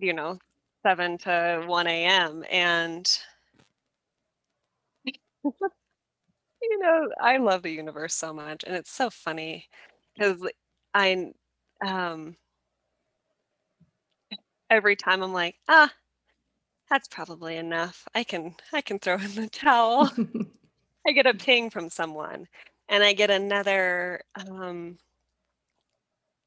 you 0.01 0.13
know 0.13 0.39
7 0.85 1.19
to 1.19 1.65
1 1.67 1.87
a.m 1.87 2.45
and 2.51 3.19
you 6.63 6.79
know 6.79 7.09
i 7.21 7.37
love 7.37 7.63
the 7.63 7.71
universe 7.71 8.15
so 8.15 8.33
much 8.33 8.65
and 8.65 8.75
it's 8.77 8.91
so 8.93 9.11
funny 9.11 9.69
because 10.17 10.39
i 10.95 11.33
um 11.87 12.37
every 14.71 14.97
time 14.97 15.23
i'm 15.23 15.33
like 15.33 15.57
ah 15.69 15.93
that's 16.91 17.09
probably 17.09 17.57
enough. 17.57 18.07
I 18.15 18.25
can 18.25 18.55
i 18.73 18.81
can 18.83 18.99
throw 18.99 19.17
in 19.17 19.35
the 19.35 19.49
towel 19.49 20.11
I 21.07 21.13
get 21.13 21.27
a 21.27 21.35
ping 21.35 21.71
from 21.71 21.91
someone 21.91 22.47
and 22.89 23.03
I 23.03 23.13
get 23.13 23.31
another 23.31 24.21
um, 24.37 24.99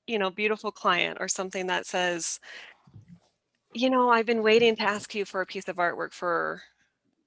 you 0.07 0.19
know, 0.19 0.29
beautiful 0.29 0.71
client 0.71 1.17
or 1.19 1.27
something 1.27 1.67
that 1.67 1.85
says, 1.85 2.39
you 3.73 3.89
know, 3.89 4.09
I've 4.09 4.25
been 4.25 4.43
waiting 4.43 4.75
to 4.75 4.83
ask 4.83 5.15
you 5.15 5.25
for 5.25 5.41
a 5.41 5.45
piece 5.45 5.67
of 5.67 5.77
artwork 5.77 6.13
for 6.13 6.61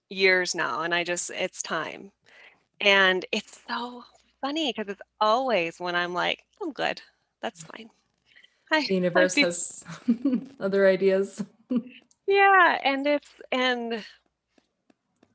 years 0.09 0.55
now 0.55 0.83
and 0.83 0.95
I 0.95 1.05
just 1.05 1.31
it's 1.31 1.63
time. 1.63 2.13
And 2.81 3.25
it's 3.33 3.61
so 3.69 4.05
funny 4.41 4.73
because 4.73 4.91
it's 4.91 5.03
always 5.21 5.79
when 5.79 5.95
I'm 5.95 6.15
like, 6.15 6.45
I'm 6.63 6.73
good. 6.73 7.03
That's 7.43 7.63
fine. 7.63 7.91
I, 8.71 8.87
the 8.87 8.95
universe 8.95 9.35
has 9.37 9.85
other 10.61 10.87
ideas. 10.87 11.45
yeah, 12.27 12.79
and 12.85 13.07
it's 13.07 13.31
and 13.51 14.05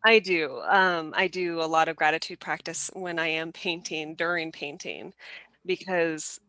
I 0.03 0.19
do. 0.19 0.61
Um, 0.63 1.13
I 1.15 1.27
do 1.27 1.61
a 1.61 1.65
lot 1.65 1.87
of 1.87 1.95
gratitude 1.95 2.39
practice 2.39 2.89
when 2.93 3.19
I 3.19 3.27
am 3.27 3.51
painting 3.53 4.15
during 4.15 4.51
painting 4.51 5.13
because 5.65 6.39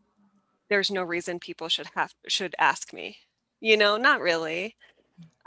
there's 0.69 0.91
no 0.91 1.03
reason 1.03 1.39
people 1.39 1.69
should 1.69 1.87
have 1.95 2.13
should 2.27 2.55
ask 2.59 2.93
me. 2.93 3.17
You 3.61 3.77
know, 3.77 3.97
not 3.97 4.21
really. 4.21 4.75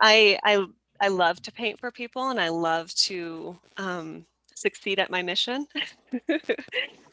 I 0.00 0.38
I 0.44 0.66
I 1.00 1.08
love 1.08 1.42
to 1.42 1.52
paint 1.52 1.80
for 1.80 1.90
people 1.92 2.30
and 2.30 2.40
I 2.40 2.48
love 2.50 2.94
to 2.94 3.58
um, 3.78 4.26
succeed 4.56 4.98
at 5.00 5.10
my 5.10 5.22
mission 5.22 5.66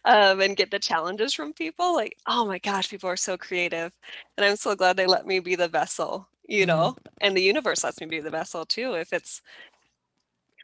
um, 0.05 0.41
and 0.41 0.55
get 0.57 0.71
the 0.71 0.79
challenges 0.79 1.33
from 1.33 1.53
people. 1.53 1.93
Like, 1.95 2.15
oh 2.27 2.45
my 2.45 2.59
gosh, 2.59 2.89
people 2.89 3.09
are 3.09 3.17
so 3.17 3.37
creative, 3.37 3.91
and 4.37 4.45
I'm 4.45 4.55
so 4.55 4.75
glad 4.75 4.97
they 4.97 5.07
let 5.07 5.25
me 5.25 5.39
be 5.39 5.55
the 5.55 5.67
vessel. 5.67 6.27
You 6.47 6.65
Mhm. 6.65 6.67
know, 6.67 6.97
and 7.21 7.35
the 7.35 7.41
universe 7.41 7.83
lets 7.83 7.99
me 7.99 8.07
be 8.07 8.19
the 8.19 8.29
vessel 8.29 8.65
too. 8.65 8.93
If 8.95 9.13
it's 9.13 9.41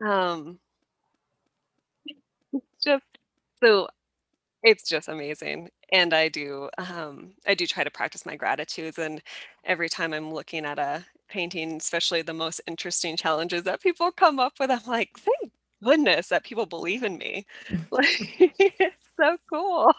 um, 0.03 0.59
just 2.83 3.03
so 3.63 3.87
it's 4.63 4.87
just 4.87 5.07
amazing 5.09 5.69
and 5.91 6.13
i 6.13 6.27
do 6.29 6.69
um 6.77 7.31
i 7.47 7.53
do 7.53 7.65
try 7.65 7.83
to 7.83 7.91
practice 7.91 8.25
my 8.25 8.35
gratitudes 8.35 8.97
and 8.99 9.21
every 9.65 9.89
time 9.89 10.13
i'm 10.13 10.33
looking 10.33 10.65
at 10.65 10.79
a 10.79 11.03
painting 11.29 11.73
especially 11.77 12.21
the 12.21 12.33
most 12.33 12.61
interesting 12.67 13.15
challenges 13.17 13.63
that 13.63 13.81
people 13.81 14.11
come 14.11 14.39
up 14.39 14.53
with 14.59 14.69
i'm 14.71 14.79
like 14.87 15.09
thank 15.17 15.51
goodness 15.83 16.27
that 16.29 16.43
people 16.43 16.65
believe 16.65 17.03
in 17.03 17.17
me. 17.17 17.45
Like 17.91 18.05
it's 18.59 19.03
so 19.19 19.37
cool. 19.51 19.93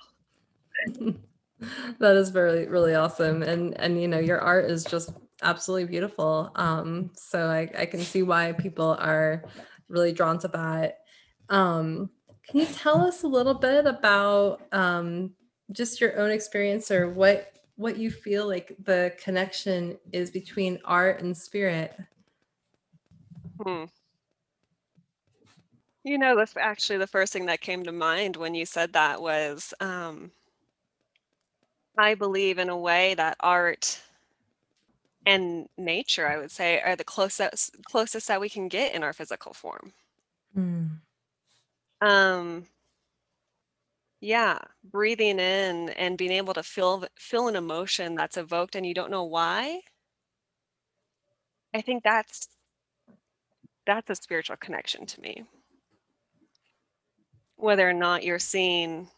That 1.98 2.16
is 2.16 2.30
very 2.30 2.66
really 2.66 2.94
awesome 2.94 3.42
and 3.42 3.78
and 3.78 4.00
you 4.00 4.08
know 4.08 4.18
your 4.18 4.40
art 4.40 4.70
is 4.70 4.84
just 4.84 5.10
absolutely 5.42 5.86
beautiful 5.86 6.50
um 6.56 7.10
so 7.16 7.46
i 7.48 7.68
i 7.78 7.86
can 7.86 8.00
see 8.00 8.22
why 8.22 8.52
people 8.52 8.96
are 8.98 9.44
really 9.92 10.12
drawn 10.12 10.38
to 10.38 10.48
that 10.48 11.00
um 11.48 12.10
can 12.48 12.60
you 12.60 12.66
tell 12.66 13.00
us 13.02 13.22
a 13.22 13.28
little 13.28 13.54
bit 13.54 13.86
about 13.86 14.60
um 14.72 15.30
just 15.70 16.00
your 16.00 16.18
own 16.18 16.30
experience 16.30 16.90
or 16.90 17.08
what 17.08 17.52
what 17.76 17.96
you 17.96 18.10
feel 18.10 18.46
like 18.48 18.76
the 18.84 19.14
connection 19.22 19.98
is 20.12 20.30
between 20.30 20.78
art 20.84 21.22
and 21.22 21.36
spirit 21.36 21.94
Hmm. 23.62 23.84
You 26.04 26.18
know, 26.18 26.36
that's 26.36 26.56
actually 26.56 26.98
the 26.98 27.06
first 27.06 27.32
thing 27.32 27.46
that 27.46 27.60
came 27.60 27.84
to 27.84 27.92
mind 27.92 28.36
when 28.36 28.54
you 28.54 28.66
said 28.66 28.92
that 28.92 29.22
was 29.22 29.72
um, 29.80 30.32
I 31.96 32.14
believe 32.14 32.58
in 32.58 32.68
a 32.68 32.76
way 32.76 33.14
that 33.14 33.36
art 33.40 34.00
and 35.26 35.68
nature, 35.78 36.26
I 36.26 36.38
would 36.38 36.50
say, 36.50 36.80
are 36.80 36.96
the 36.96 37.04
closest 37.04 37.76
closest 37.84 38.28
that 38.28 38.40
we 38.40 38.48
can 38.48 38.68
get 38.68 38.94
in 38.94 39.02
our 39.02 39.12
physical 39.12 39.52
form. 39.52 39.92
Mm. 40.56 40.98
Um, 42.00 42.66
yeah, 44.20 44.58
breathing 44.84 45.38
in 45.38 45.90
and 45.90 46.18
being 46.18 46.32
able 46.32 46.54
to 46.54 46.62
feel 46.62 47.04
feel 47.18 47.48
an 47.48 47.56
emotion 47.56 48.14
that's 48.14 48.36
evoked 48.36 48.76
and 48.76 48.86
you 48.86 48.94
don't 48.94 49.10
know 49.10 49.24
why. 49.24 49.80
I 51.74 51.80
think 51.80 52.02
that's 52.02 52.48
that's 53.86 54.10
a 54.10 54.14
spiritual 54.14 54.56
connection 54.56 55.06
to 55.06 55.20
me. 55.20 55.44
Whether 57.56 57.88
or 57.88 57.94
not 57.94 58.24
you're 58.24 58.38
seeing 58.38 59.08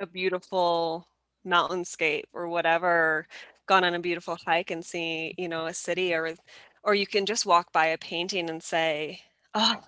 a 0.00 0.06
beautiful 0.06 1.06
mountainscape 1.46 2.24
or 2.32 2.48
whatever, 2.48 3.26
gone 3.66 3.84
on 3.84 3.94
a 3.94 4.00
beautiful 4.00 4.36
hike 4.46 4.70
and 4.70 4.84
see, 4.84 5.34
you 5.38 5.48
know, 5.48 5.66
a 5.66 5.74
city 5.74 6.14
or 6.14 6.34
or 6.82 6.94
you 6.94 7.06
can 7.06 7.26
just 7.26 7.46
walk 7.46 7.72
by 7.72 7.86
a 7.86 7.98
painting 7.98 8.50
and 8.50 8.62
say, 8.62 9.20
"Oh, 9.54 9.82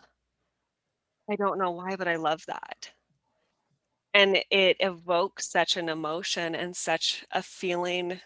I 1.31 1.37
don't 1.37 1.59
know 1.59 1.71
why, 1.71 1.95
but 1.97 2.09
I 2.09 2.17
love 2.17 2.45
that." 2.47 2.93
And 4.15 4.43
it 4.51 4.79
evokes 4.81 5.49
such 5.49 5.77
an 5.77 5.89
emotion 5.89 6.55
and 6.55 6.77
such 6.77 7.25
a 7.31 7.43
feeling 7.43 8.21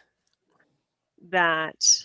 that 1.30 2.04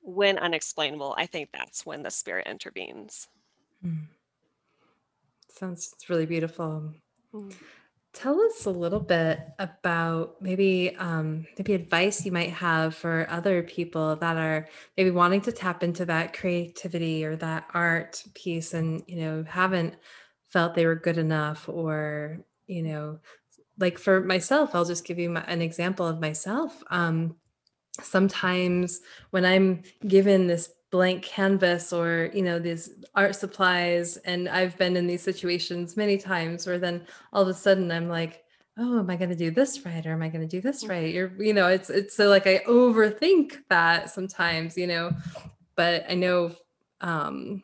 when 0.00 0.38
unexplainable, 0.38 1.14
I 1.18 1.26
think 1.26 1.50
that's 1.52 1.84
when 1.84 2.02
the 2.02 2.10
spirit 2.10 2.46
intervenes. 2.46 3.28
Mm. 3.84 4.06
Sounds 5.50 5.90
it's 5.94 6.08
really 6.08 6.26
beautiful. 6.26 6.94
Mm. 7.34 7.52
Tell 8.16 8.40
us 8.40 8.64
a 8.64 8.70
little 8.70 9.00
bit 9.00 9.40
about 9.58 10.40
maybe 10.40 10.96
um, 10.96 11.46
maybe 11.58 11.74
advice 11.74 12.24
you 12.24 12.32
might 12.32 12.48
have 12.48 12.94
for 12.94 13.26
other 13.28 13.62
people 13.62 14.16
that 14.16 14.38
are 14.38 14.68
maybe 14.96 15.10
wanting 15.10 15.42
to 15.42 15.52
tap 15.52 15.82
into 15.82 16.06
that 16.06 16.32
creativity 16.32 17.26
or 17.26 17.36
that 17.36 17.66
art 17.74 18.24
piece 18.32 18.72
and 18.72 19.02
you 19.06 19.16
know 19.16 19.44
haven't 19.46 19.96
felt 20.48 20.74
they 20.74 20.86
were 20.86 20.94
good 20.94 21.18
enough 21.18 21.68
or 21.68 22.38
you 22.66 22.84
know 22.84 23.18
like 23.78 23.98
for 23.98 24.22
myself 24.22 24.74
i'll 24.74 24.86
just 24.86 25.04
give 25.04 25.18
you 25.18 25.28
my, 25.28 25.42
an 25.42 25.60
example 25.60 26.06
of 26.06 26.18
myself. 26.18 26.82
Um, 26.88 27.36
sometimes 28.00 29.00
when 29.28 29.44
i'm 29.44 29.82
given 30.08 30.46
this 30.46 30.70
blank 30.90 31.22
canvas 31.22 31.92
or 31.92 32.30
you 32.32 32.42
know 32.42 32.58
these 32.58 32.90
art 33.14 33.34
supplies 33.34 34.16
and 34.18 34.48
i've 34.48 34.76
been 34.78 34.96
in 34.96 35.06
these 35.06 35.22
situations 35.22 35.96
many 35.96 36.16
times 36.16 36.66
where 36.66 36.78
then 36.78 37.04
all 37.32 37.42
of 37.42 37.48
a 37.48 37.54
sudden 37.54 37.90
i'm 37.90 38.08
like 38.08 38.44
oh 38.78 38.98
am 38.98 39.10
i 39.10 39.16
going 39.16 39.30
to 39.30 39.36
do 39.36 39.50
this 39.50 39.84
right 39.84 40.06
or 40.06 40.12
am 40.12 40.22
i 40.22 40.28
going 40.28 40.46
to 40.46 40.56
do 40.56 40.60
this 40.60 40.86
right? 40.86 41.12
You're 41.12 41.32
you 41.42 41.52
know 41.52 41.66
it's 41.68 41.90
it's 41.90 42.14
so 42.14 42.28
like 42.28 42.46
i 42.46 42.58
overthink 42.68 43.56
that 43.68 44.10
sometimes 44.10 44.76
you 44.76 44.86
know 44.86 45.10
but 45.74 46.04
i 46.08 46.14
know 46.14 46.54
um 47.00 47.62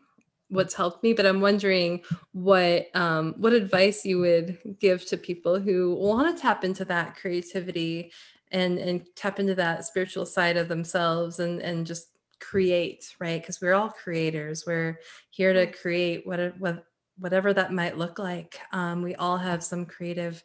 what's 0.49 0.75
helped 0.75 1.03
me 1.03 1.13
but 1.13 1.25
i'm 1.25 1.41
wondering 1.41 2.03
what 2.33 2.89
um 2.95 3.35
what 3.39 3.53
advice 3.53 4.05
you 4.05 4.19
would 4.19 4.59
give 4.81 5.07
to 5.07 5.17
people 5.17 5.59
who 5.59 5.95
want 5.95 6.35
to 6.35 6.43
tap 6.43 6.65
into 6.65 6.85
that 6.85 7.17
creativity 7.17 8.13
and 8.51 8.79
and 8.79 9.07
tap 9.17 9.39
into 9.39 9.55
that 9.55 9.85
spiritual 9.85 10.27
side 10.27 10.57
of 10.57 10.69
themselves 10.69 11.39
and 11.39 11.61
and 11.63 11.87
just 11.87 12.12
create 12.51 13.15
right? 13.19 13.41
Because 13.41 13.61
we're 13.61 13.75
all 13.75 13.91
creators. 13.91 14.65
We're 14.67 14.99
here 15.31 15.53
to 15.53 15.67
create 15.67 16.27
what, 16.27 16.59
what 16.59 16.85
whatever 17.19 17.53
that 17.53 17.73
might 17.73 17.99
look 17.99 18.19
like. 18.19 18.59
Um, 18.73 19.03
we 19.03 19.15
all 19.15 19.37
have 19.37 19.63
some 19.63 19.87
creative 19.87 20.43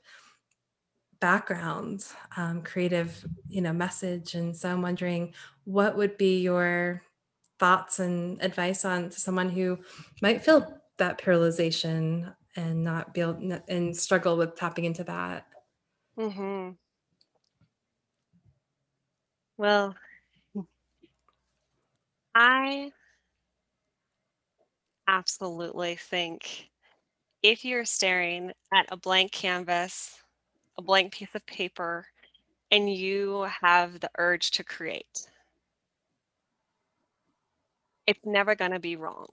background 1.19 2.05
um, 2.35 2.61
creative 2.61 3.25
you 3.49 3.61
know 3.61 3.73
message. 3.73 4.35
And 4.35 4.55
so 4.55 4.69
i'm 4.69 4.81
wondering 4.81 5.33
what 5.63 5.97
would 5.97 6.17
be 6.17 6.41
your 6.41 7.01
thoughts 7.59 7.99
and 7.99 8.41
advice 8.41 8.85
on 8.85 9.09
to 9.09 9.19
someone 9.19 9.49
who 9.49 9.79
might 10.21 10.43
feel 10.43 10.79
that 10.97 11.19
paralyzation 11.19 12.33
and 12.55 12.83
not 12.83 13.13
be 13.13 13.21
able 13.21 13.59
and 13.67 13.95
struggle 13.95 14.37
with 14.37 14.55
tapping 14.55 14.85
into 14.85 15.03
that? 15.05 15.45
Mm-hmm. 16.19 16.71
Well, 19.57 19.95
I 22.37 22.91
absolutely 25.07 25.95
think 25.95 26.69
if 27.43 27.65
you're 27.65 27.85
staring 27.85 28.51
at 28.73 28.87
a 28.91 28.97
blank 28.97 29.31
canvas, 29.31 30.17
a 30.77 30.81
blank 30.81 31.13
piece 31.13 31.35
of 31.35 31.45
paper, 31.47 32.07
and 32.71 32.93
you 32.93 33.47
have 33.61 33.99
the 34.01 34.11
urge 34.17 34.51
to 34.51 34.63
create, 34.63 35.27
it's 38.07 38.25
never 38.25 38.55
going 38.55 38.71
to 38.71 38.79
be 38.79 38.95
wrong. 38.95 39.27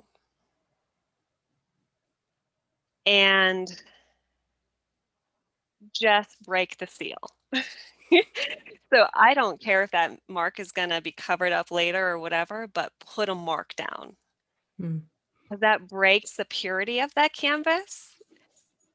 And 3.06 3.68
just 5.92 6.36
break 6.42 6.78
the 6.78 6.86
seal. 6.86 7.16
so 8.92 9.06
I 9.14 9.34
don't 9.34 9.60
care 9.60 9.82
if 9.82 9.90
that 9.92 10.18
mark 10.28 10.60
is 10.60 10.72
going 10.72 10.90
to 10.90 11.00
be 11.00 11.12
covered 11.12 11.52
up 11.52 11.70
later 11.70 12.08
or 12.08 12.18
whatever, 12.18 12.66
but 12.72 12.92
put 13.00 13.28
a 13.28 13.34
mark 13.34 13.74
down. 13.76 14.16
Mm. 14.80 15.02
That 15.60 15.88
breaks 15.88 16.36
the 16.36 16.44
purity 16.44 17.00
of 17.00 17.14
that 17.14 17.32
canvas 17.32 18.14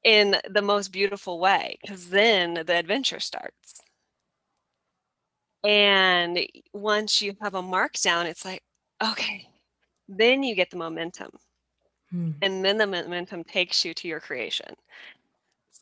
in 0.04 0.36
the 0.50 0.62
most 0.62 0.92
beautiful 0.92 1.40
way 1.40 1.78
because 1.82 2.10
then 2.10 2.64
the 2.66 2.76
adventure 2.76 3.20
starts. 3.20 3.82
And 5.64 6.40
once 6.74 7.22
you 7.22 7.36
have 7.42 7.56
a 7.56 7.62
mark 7.62 8.00
down, 8.00 8.26
it's 8.26 8.46
like, 8.46 8.64
okay, 9.04 9.50
then 10.08 10.42
you 10.42 10.56
get 10.56 10.70
the 10.70 10.78
momentum. 10.78 11.32
Mm. 12.14 12.36
And 12.42 12.66
then 12.66 12.78
the 12.78 12.88
momentum 12.88 13.44
takes 13.44 13.84
you 13.84 13.94
to 13.96 14.08
your 14.08 14.20
creation. 14.20 14.74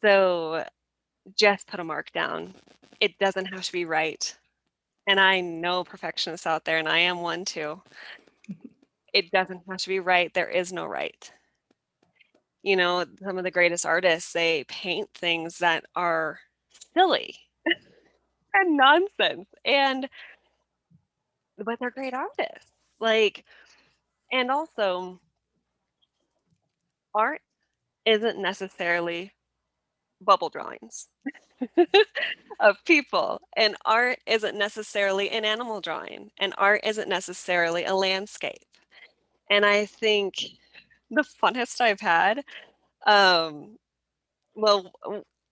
So 0.02 0.64
just 1.36 1.68
put 1.68 1.80
a 1.80 1.84
mark 1.84 2.12
down. 2.12 2.56
It 3.00 3.18
doesn't 3.18 3.46
have 3.46 3.64
to 3.64 3.72
be 3.72 3.86
right. 3.86 4.38
And 5.08 5.20
I 5.20 5.42
know 5.42 5.84
perfectionists 5.84 6.48
out 6.48 6.66
there, 6.66 6.78
and 6.78 6.88
I 6.90 7.00
am 7.00 7.22
one 7.22 7.46
too. 7.46 7.82
It 9.12 9.32
doesn't 9.32 9.64
have 9.68 9.80
to 9.80 9.90
be 9.90 10.00
right. 10.00 10.34
There 10.34 10.48
is 10.50 10.72
no 10.72 10.86
right. 10.86 11.30
You 12.64 12.76
know, 12.76 13.06
some 13.24 13.38
of 13.38 13.44
the 13.44 13.52
greatest 13.52 13.86
artists, 13.86 14.34
they 14.34 14.64
paint 14.66 15.10
things 15.14 15.60
that 15.60 15.86
are 15.96 16.40
silly 16.94 17.36
and 18.54 18.78
nonsense. 18.78 19.48
And, 19.66 20.10
but 21.58 21.80
they're 21.80 21.92
great 21.92 22.14
artists. 22.14 22.72
Like, 23.00 23.46
and 24.32 24.52
also, 24.52 25.22
art 27.14 27.42
isn't 28.06 28.40
necessarily 28.40 29.34
bubble 30.22 30.50
drawings 30.50 31.08
of 32.60 32.78
people. 32.86 33.42
And 33.56 33.76
art 33.86 34.20
isn't 34.26 34.58
necessarily 34.58 35.30
an 35.30 35.46
animal 35.46 35.82
drawing, 35.82 36.32
and 36.40 36.54
art 36.58 36.82
isn't 36.84 37.10
necessarily 37.10 37.86
a 37.86 37.96
landscape. 37.96 38.66
And 39.50 39.66
I 39.66 39.86
think 39.86 40.36
the 41.10 41.24
funnest 41.42 41.82
I've 41.82 42.02
had, 42.02 42.44
um, 43.06 43.78
well, 44.56 44.92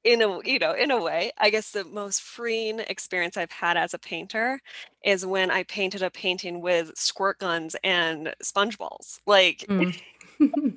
in 0.05 0.21
a 0.21 0.39
you 0.47 0.59
know 0.59 0.73
in 0.73 0.91
a 0.91 1.01
way 1.01 1.31
i 1.39 1.49
guess 1.49 1.71
the 1.71 1.83
most 1.83 2.21
freeing 2.21 2.79
experience 2.79 3.35
i've 3.35 3.51
had 3.51 3.75
as 3.75 3.93
a 3.93 3.99
painter 3.99 4.61
is 5.03 5.25
when 5.25 5.49
i 5.49 5.63
painted 5.63 6.03
a 6.03 6.11
painting 6.11 6.61
with 6.61 6.91
squirt 6.95 7.39
guns 7.39 7.75
and 7.83 8.33
sponge 8.41 8.77
balls 8.77 9.19
like 9.25 9.65
mm. 9.67 9.99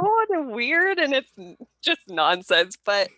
oh 0.00 0.26
and 0.30 0.50
weird 0.52 0.98
and 0.98 1.14
it's 1.14 1.32
just 1.82 2.00
nonsense 2.08 2.76
but 2.84 3.08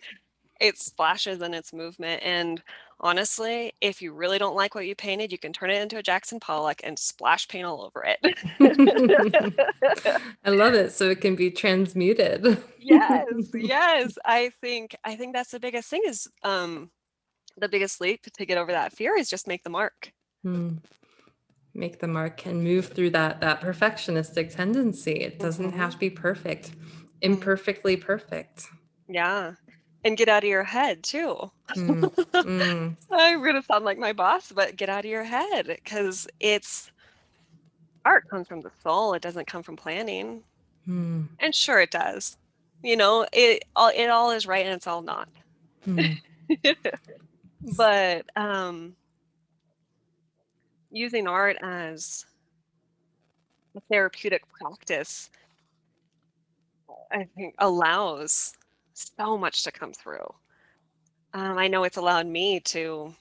it 0.59 0.77
splashes 0.77 1.41
in 1.41 1.53
its 1.53 1.73
movement 1.73 2.21
and 2.23 2.61
honestly 2.99 3.73
if 3.81 4.01
you 4.01 4.13
really 4.13 4.37
don't 4.37 4.55
like 4.55 4.75
what 4.75 4.85
you 4.85 4.95
painted 4.95 5.31
you 5.31 5.37
can 5.37 5.51
turn 5.51 5.69
it 5.69 5.81
into 5.81 5.97
a 5.97 6.03
jackson 6.03 6.39
pollock 6.39 6.79
and 6.83 6.97
splash 6.97 7.47
paint 7.47 7.65
all 7.65 7.83
over 7.83 8.05
it. 8.05 8.19
I 10.45 10.49
love 10.49 10.73
it 10.73 10.91
so 10.91 11.09
it 11.09 11.21
can 11.21 11.35
be 11.35 11.51
transmuted. 11.51 12.57
Yes 12.79 13.25
yes 13.53 14.17
i 14.25 14.51
think 14.61 14.95
i 15.03 15.15
think 15.15 15.33
that's 15.33 15.51
the 15.51 15.59
biggest 15.59 15.89
thing 15.89 16.01
is 16.05 16.27
um 16.43 16.89
the 17.57 17.69
biggest 17.69 18.01
leap 18.01 18.23
to 18.23 18.45
get 18.45 18.57
over 18.57 18.71
that 18.71 18.93
fear 18.93 19.15
is 19.15 19.29
just 19.29 19.47
make 19.47 19.63
the 19.63 19.69
mark. 19.69 20.11
Hmm. 20.43 20.77
Make 21.73 21.99
the 21.99 22.07
mark 22.07 22.45
and 22.45 22.63
move 22.63 22.87
through 22.87 23.09
that 23.09 23.41
that 23.41 23.61
perfectionistic 23.61 24.55
tendency 24.55 25.11
it 25.11 25.39
doesn't 25.39 25.69
mm-hmm. 25.69 25.77
have 25.77 25.93
to 25.93 25.97
be 25.97 26.09
perfect 26.09 26.71
mm-hmm. 26.71 27.05
imperfectly 27.21 27.95
perfect 27.95 28.67
yeah 29.07 29.53
and 30.03 30.17
get 30.17 30.29
out 30.29 30.43
of 30.43 30.49
your 30.49 30.63
head 30.63 31.03
too. 31.03 31.51
Mm, 31.75 32.01
mm. 32.03 32.97
I'm 33.11 33.41
going 33.41 33.55
to 33.55 33.63
sound 33.63 33.85
like 33.85 33.97
my 33.97 34.13
boss, 34.13 34.51
but 34.51 34.75
get 34.75 34.89
out 34.89 35.05
of 35.05 35.11
your 35.11 35.23
head 35.23 35.67
because 35.67 36.27
it's 36.39 36.91
art 38.05 38.27
comes 38.29 38.47
from 38.47 38.61
the 38.61 38.71
soul. 38.81 39.13
It 39.13 39.21
doesn't 39.21 39.47
come 39.47 39.63
from 39.63 39.75
planning. 39.75 40.43
Mm. 40.87 41.29
And 41.39 41.55
sure, 41.55 41.79
it 41.79 41.91
does. 41.91 42.37
You 42.81 42.97
know, 42.97 43.25
it 43.31 43.63
all 43.75 43.91
it 43.95 44.07
all 44.07 44.31
is 44.31 44.45
right 44.45 44.65
and 44.65 44.75
it's 44.75 44.87
all 44.87 45.01
not. 45.01 45.29
Mm. 45.87 46.19
but 47.77 48.25
um, 48.35 48.95
using 50.93 51.27
art 51.27 51.57
as 51.61 52.25
a 53.75 53.81
therapeutic 53.91 54.43
practice, 54.49 55.29
I 57.11 57.27
think 57.35 57.55
allows 57.57 58.53
so 58.93 59.37
much 59.37 59.63
to 59.63 59.71
come 59.71 59.91
through. 59.91 60.33
Um, 61.33 61.57
I 61.57 61.67
know 61.67 61.83
it's 61.83 61.97
allowed 61.97 62.27
me 62.27 62.59
to 62.61 63.13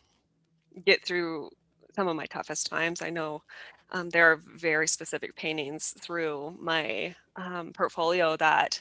get 0.84 1.04
through 1.04 1.50
some 1.94 2.08
of 2.08 2.16
my 2.16 2.26
toughest 2.26 2.68
times. 2.68 3.00
I 3.00 3.10
know 3.10 3.42
um, 3.90 4.10
there 4.10 4.30
are 4.30 4.40
very 4.56 4.86
specific 4.86 5.34
paintings 5.34 5.94
through 5.98 6.56
my 6.60 7.14
um, 7.36 7.72
portfolio 7.72 8.36
that 8.36 8.80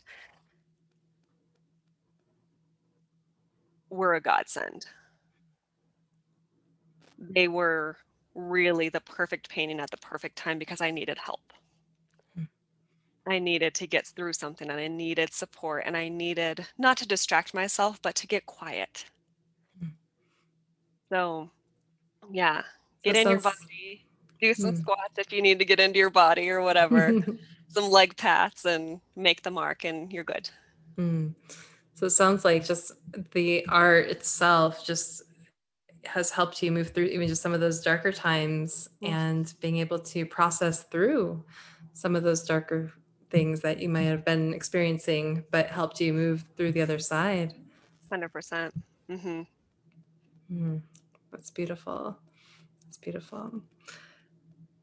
were 3.89 4.15
a 4.15 4.21
godsend. 4.21 4.85
They 7.17 7.47
were 7.47 7.97
really 8.35 8.89
the 8.89 9.01
perfect 9.01 9.49
painting 9.49 9.79
at 9.79 9.91
the 9.91 9.97
perfect 9.97 10.37
time 10.37 10.57
because 10.57 10.81
I 10.81 10.91
needed 10.91 11.17
help. 11.17 11.41
Hmm. 12.35 12.43
I 13.27 13.39
needed 13.39 13.73
to 13.75 13.87
get 13.87 14.07
through 14.07 14.33
something 14.33 14.69
and 14.69 14.79
I 14.79 14.87
needed 14.87 15.33
support 15.33 15.83
and 15.85 15.97
I 15.97 16.09
needed 16.09 16.65
not 16.77 16.97
to 16.97 17.07
distract 17.07 17.53
myself, 17.53 18.01
but 18.01 18.15
to 18.15 18.27
get 18.27 18.45
quiet. 18.45 19.05
Hmm. 19.79 19.89
So, 21.09 21.49
yeah, 22.31 22.63
get 23.03 23.15
in 23.15 23.29
your 23.29 23.39
body, 23.39 24.07
do 24.39 24.53
some 24.53 24.73
mm. 24.73 24.81
squats 24.81 25.17
if 25.17 25.31
you 25.31 25.41
need 25.41 25.59
to 25.59 25.65
get 25.65 25.79
into 25.79 25.99
your 25.99 26.09
body 26.09 26.49
or 26.49 26.61
whatever, 26.61 27.13
some 27.67 27.89
leg 27.89 28.15
paths 28.17 28.65
and 28.65 29.01
make 29.15 29.43
the 29.43 29.51
mark, 29.51 29.83
and 29.83 30.11
you're 30.11 30.23
good. 30.23 30.49
Mm. 30.97 31.35
So 31.93 32.07
it 32.07 32.11
sounds 32.11 32.43
like 32.43 32.65
just 32.65 32.93
the 33.33 33.65
art 33.67 34.07
itself 34.07 34.85
just 34.85 35.23
has 36.05 36.31
helped 36.31 36.61
you 36.63 36.71
move 36.71 36.89
through 36.89 37.05
even 37.05 37.27
just 37.27 37.41
some 37.41 37.53
of 37.53 37.59
those 37.59 37.81
darker 37.81 38.11
times 38.11 38.89
and 39.01 39.53
being 39.59 39.77
able 39.77 39.99
to 39.99 40.25
process 40.25 40.83
through 40.83 41.43
some 41.93 42.15
of 42.15 42.23
those 42.23 42.43
darker 42.43 42.91
things 43.29 43.61
that 43.61 43.79
you 43.79 43.89
might 43.89 44.01
have 44.03 44.25
been 44.25 44.53
experiencing, 44.53 45.43
but 45.51 45.67
helped 45.67 45.99
you 45.99 46.13
move 46.13 46.45
through 46.57 46.71
the 46.71 46.81
other 46.81 46.99
side. 46.99 47.53
100%. 48.11 48.31
percent 48.31 48.73
mm-hmm. 49.09 49.41
Mm, 50.51 50.81
that's 51.31 51.49
beautiful. 51.49 52.17
That's 52.83 52.97
beautiful. 52.97 53.61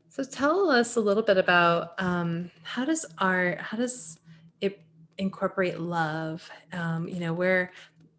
So 0.09 0.25
tell 0.25 0.71
us 0.71 0.97
a 0.97 1.01
little 1.01 1.23
bit 1.23 1.37
about 1.37 1.93
um, 1.99 2.51
how 2.63 2.85
does 2.85 3.05
art, 3.19 3.61
how 3.61 3.77
does 3.77 4.19
it 4.61 4.81
incorporate 5.19 5.79
love? 5.79 6.49
Um, 6.73 7.07
you 7.07 7.21
know, 7.21 7.35
we're 7.35 7.71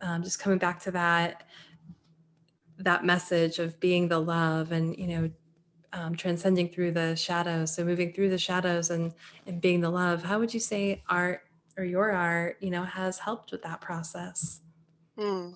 um, 0.02 0.24
just 0.24 0.40
coming 0.40 0.60
back 0.60 0.80
to 0.84 0.92
that 0.92 1.44
that 2.80 3.06
message 3.06 3.60
of 3.60 3.80
being 3.80 4.08
the 4.08 4.20
love 4.20 4.72
and 4.72 4.98
you 4.98 5.08
know 5.08 5.32
um, 5.94 6.16
transcending 6.16 6.70
through 6.70 6.92
the 6.92 7.16
shadows. 7.16 7.74
So 7.74 7.84
moving 7.84 8.14
through 8.14 8.30
the 8.30 8.38
shadows 8.38 8.90
and 8.90 9.14
and 9.46 9.62
being 9.62 9.82
the 9.82 9.90
love. 9.90 10.24
How 10.24 10.40
would 10.40 10.54
you 10.54 10.60
say 10.60 11.04
art 11.10 11.42
or 11.78 11.84
your 11.84 12.12
art 12.12 12.58
you 12.62 12.70
know 12.70 12.84
has 12.84 13.20
helped 13.20 13.52
with 13.52 13.64
that 13.64 13.82
process? 13.82 14.62
Hmm. 15.18 15.50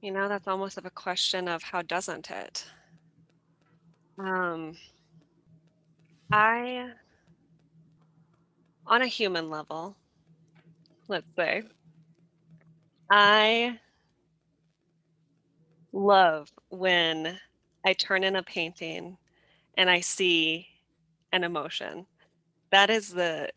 you 0.00 0.10
know 0.10 0.28
that's 0.28 0.48
almost 0.48 0.78
of 0.78 0.86
a 0.86 0.90
question 0.90 1.48
of 1.48 1.62
how 1.62 1.82
doesn't 1.82 2.30
it? 2.30 2.66
Um 4.18 4.76
i 6.32 6.90
on 8.86 9.02
a 9.02 9.06
human 9.06 9.50
level 9.50 9.94
let's 11.08 11.26
say 11.36 11.62
i 13.10 13.78
love 15.92 16.50
when 16.68 17.38
I 17.84 17.92
turn 17.92 18.24
in 18.24 18.36
a 18.36 18.42
painting 18.42 19.16
and 19.76 19.90
I 19.90 20.00
see 20.00 20.66
an 21.32 21.44
emotion. 21.44 22.06
That 22.70 22.90
is 22.90 23.08
the, 23.10 23.50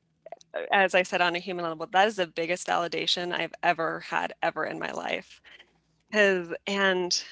as 0.72 0.96
I 0.96 1.04
said 1.04 1.22
on 1.22 1.36
a 1.36 1.40
human 1.40 1.66
level, 1.66 1.88
that 1.92 2.08
is 2.08 2.16
the 2.16 2.28
biggest 2.28 2.68
validation 2.68 3.34
I've 3.34 3.54
ever 3.64 4.00
had 4.02 4.34
ever 4.42 4.66
in 4.66 4.80
my 4.80 4.92
life. 4.92 5.42
Because, 6.10 6.54
and 6.68 7.24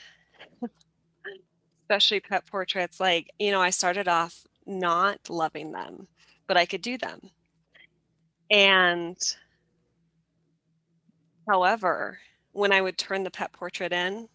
especially 1.84 2.20
pet 2.20 2.46
portraits, 2.46 3.00
like, 3.00 3.30
you 3.40 3.52
know, 3.52 3.62
I 3.62 3.70
started 3.70 4.08
off 4.08 4.44
not 4.66 5.30
loving 5.30 5.72
them, 5.72 6.08
but 6.48 6.58
I 6.58 6.66
could 6.66 6.82
do 6.82 6.98
them. 6.98 7.20
And 8.50 9.18
however, 11.48 12.20
when 12.52 12.72
I 12.72 12.82
would 12.82 12.98
turn 12.98 13.24
the 13.24 13.32
pet 13.32 13.52
portrait 13.52 13.92
in, 13.92 14.28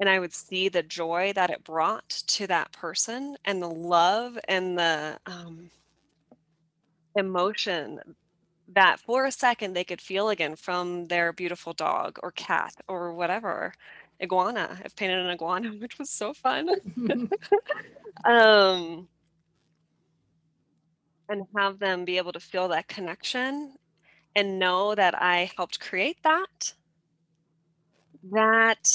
and 0.00 0.08
I 0.08 0.18
would 0.18 0.32
see 0.34 0.68
the 0.68 0.82
joy 0.82 1.32
that 1.34 1.50
it 1.50 1.62
brought 1.62 2.08
to 2.08 2.46
that 2.46 2.72
person 2.72 3.36
and 3.44 3.62
the 3.62 3.68
love 3.70 4.38
and 4.48 4.78
the 4.78 5.18
um, 5.26 5.70
emotion 7.14 8.00
that 8.72 8.98
for 9.00 9.26
a 9.26 9.32
second 9.32 9.74
they 9.74 9.84
could 9.84 10.00
feel 10.00 10.30
again 10.30 10.56
from 10.56 11.06
their 11.08 11.32
beautiful 11.32 11.72
dog 11.74 12.18
or 12.22 12.30
cat 12.32 12.74
or 12.88 13.12
whatever 13.12 13.74
iguana 14.22 14.78
i've 14.84 14.96
painted 14.96 15.18
an 15.18 15.30
iguana 15.30 15.68
which 15.80 15.98
was 15.98 16.10
so 16.10 16.32
fun. 16.32 16.70
Um, 18.24 19.08
and 21.28 21.46
have 21.56 21.78
them 21.78 22.04
be 22.04 22.18
able 22.18 22.32
to 22.32 22.40
feel 22.40 22.68
that 22.68 22.88
connection 22.88 23.74
and 24.36 24.58
know 24.58 24.94
that 24.94 25.14
i 25.20 25.50
helped 25.56 25.80
create 25.80 26.18
that 26.22 26.74
that 28.32 28.86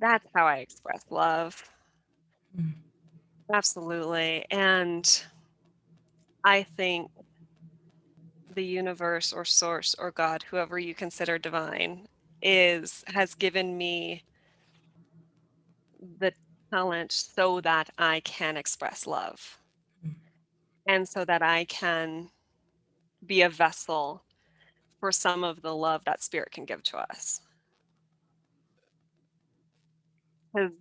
that's 0.00 0.26
how 0.34 0.46
I 0.46 0.58
express 0.58 1.04
love. 1.10 1.62
Mm. 2.58 2.74
Absolutely. 3.52 4.44
And 4.50 5.24
I 6.44 6.62
think 6.62 7.10
the 8.54 8.64
universe 8.64 9.32
or 9.32 9.44
source 9.44 9.94
or 9.98 10.10
God, 10.10 10.42
whoever 10.42 10.78
you 10.78 10.94
consider 10.94 11.38
divine, 11.38 12.06
is 12.42 13.04
has 13.08 13.34
given 13.34 13.76
me 13.76 14.22
the 16.18 16.32
talent 16.70 17.12
so 17.12 17.60
that 17.60 17.90
I 17.98 18.20
can 18.20 18.56
express 18.56 19.06
love. 19.06 19.58
Mm. 20.04 20.14
And 20.86 21.08
so 21.08 21.24
that 21.24 21.42
I 21.42 21.64
can 21.64 22.30
be 23.24 23.42
a 23.42 23.48
vessel 23.48 24.22
for 25.00 25.12
some 25.12 25.44
of 25.44 25.62
the 25.62 25.74
love 25.74 26.02
that 26.06 26.22
spirit 26.22 26.50
can 26.52 26.64
give 26.64 26.82
to 26.84 26.98
us. 26.98 27.40
Because, 30.56 30.72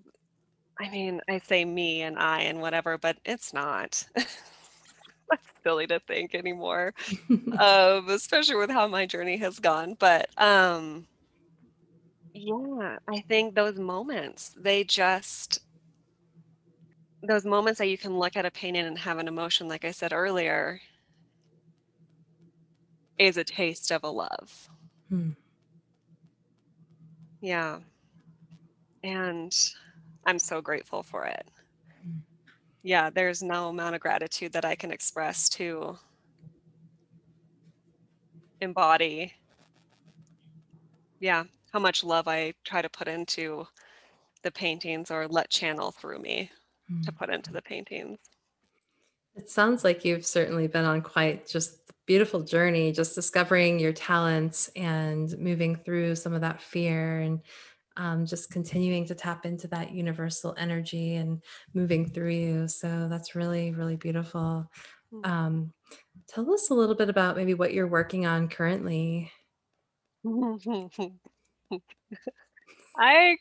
I 0.79 0.89
mean, 0.89 1.21
I 1.29 1.39
say 1.39 1.65
me 1.65 2.03
and 2.03 2.19
I 2.19 2.41
and 2.43 2.61
whatever, 2.61 2.97
but 2.97 3.17
it's 3.25 3.53
not. 3.53 4.03
That's 4.15 5.43
silly 5.63 5.87
to 5.87 5.99
think 6.01 6.35
anymore, 6.35 6.93
um, 7.59 8.09
especially 8.09 8.57
with 8.57 8.71
how 8.71 8.87
my 8.87 9.05
journey 9.05 9.37
has 9.37 9.59
gone. 9.59 9.95
But 9.99 10.29
um, 10.41 11.07
yeah, 12.33 12.97
I 13.09 13.21
think 13.21 13.55
those 13.55 13.77
moments, 13.79 14.53
they 14.57 14.83
just, 14.83 15.59
those 17.23 17.45
moments 17.45 17.79
that 17.79 17.87
you 17.89 17.97
can 17.97 18.17
look 18.19 18.37
at 18.37 18.45
a 18.45 18.51
painting 18.51 18.85
and 18.85 18.99
have 18.99 19.17
an 19.19 19.27
emotion, 19.27 19.67
like 19.67 19.85
I 19.85 19.91
said 19.91 20.13
earlier, 20.13 20.81
is 23.19 23.37
a 23.37 23.43
taste 23.43 23.91
of 23.91 24.03
a 24.03 24.09
love. 24.09 24.69
Hmm. 25.09 25.31
Yeah 27.41 27.79
and 29.05 29.55
I'm 30.25 30.39
so 30.39 30.61
grateful 30.61 31.03
for 31.03 31.25
it. 31.25 31.47
Yeah, 32.83 33.09
there's 33.09 33.41
no 33.41 33.69
amount 33.69 33.95
of 33.95 34.01
gratitude 34.01 34.51
that 34.53 34.65
I 34.65 34.75
can 34.75 34.91
express 34.91 35.49
to 35.49 35.97
embody 38.61 39.33
yeah, 41.19 41.43
how 41.71 41.79
much 41.79 42.03
love 42.03 42.27
I 42.27 42.53
try 42.63 42.81
to 42.81 42.89
put 42.89 43.07
into 43.07 43.67
the 44.43 44.51
paintings 44.51 45.09
or 45.09 45.27
let 45.27 45.49
channel 45.49 45.91
through 45.91 46.19
me 46.19 46.51
to 47.03 47.11
mm. 47.11 47.17
put 47.17 47.29
into 47.29 47.51
the 47.51 47.61
paintings. 47.61 48.19
It 49.35 49.49
sounds 49.49 49.83
like 49.83 50.05
you've 50.05 50.25
certainly 50.25 50.67
been 50.67 50.85
on 50.85 51.01
quite 51.01 51.47
just 51.47 51.79
beautiful 52.05 52.41
journey, 52.41 52.91
just 52.91 53.15
discovering 53.15 53.79
your 53.79 53.91
talents 53.91 54.69
and 54.75 55.35
moving 55.39 55.75
through 55.75 56.15
some 56.15 56.33
of 56.33 56.41
that 56.41 56.61
fear 56.61 57.19
and 57.19 57.41
um, 57.97 58.25
just 58.25 58.51
continuing 58.51 59.05
to 59.05 59.15
tap 59.15 59.45
into 59.45 59.67
that 59.69 59.91
universal 59.91 60.55
energy 60.57 61.15
and 61.15 61.41
moving 61.73 62.09
through 62.09 62.31
you. 62.31 62.67
So 62.67 63.07
that's 63.09 63.35
really, 63.35 63.71
really 63.71 63.95
beautiful. 63.95 64.69
Mm. 65.13 65.25
Um, 65.25 65.73
tell 66.27 66.51
us 66.53 66.69
a 66.69 66.73
little 66.73 66.95
bit 66.95 67.09
about 67.09 67.37
maybe 67.37 67.53
what 67.53 67.73
you're 67.73 67.87
working 67.87 68.25
on 68.25 68.49
currently. 68.49 69.31
I, 72.97 73.37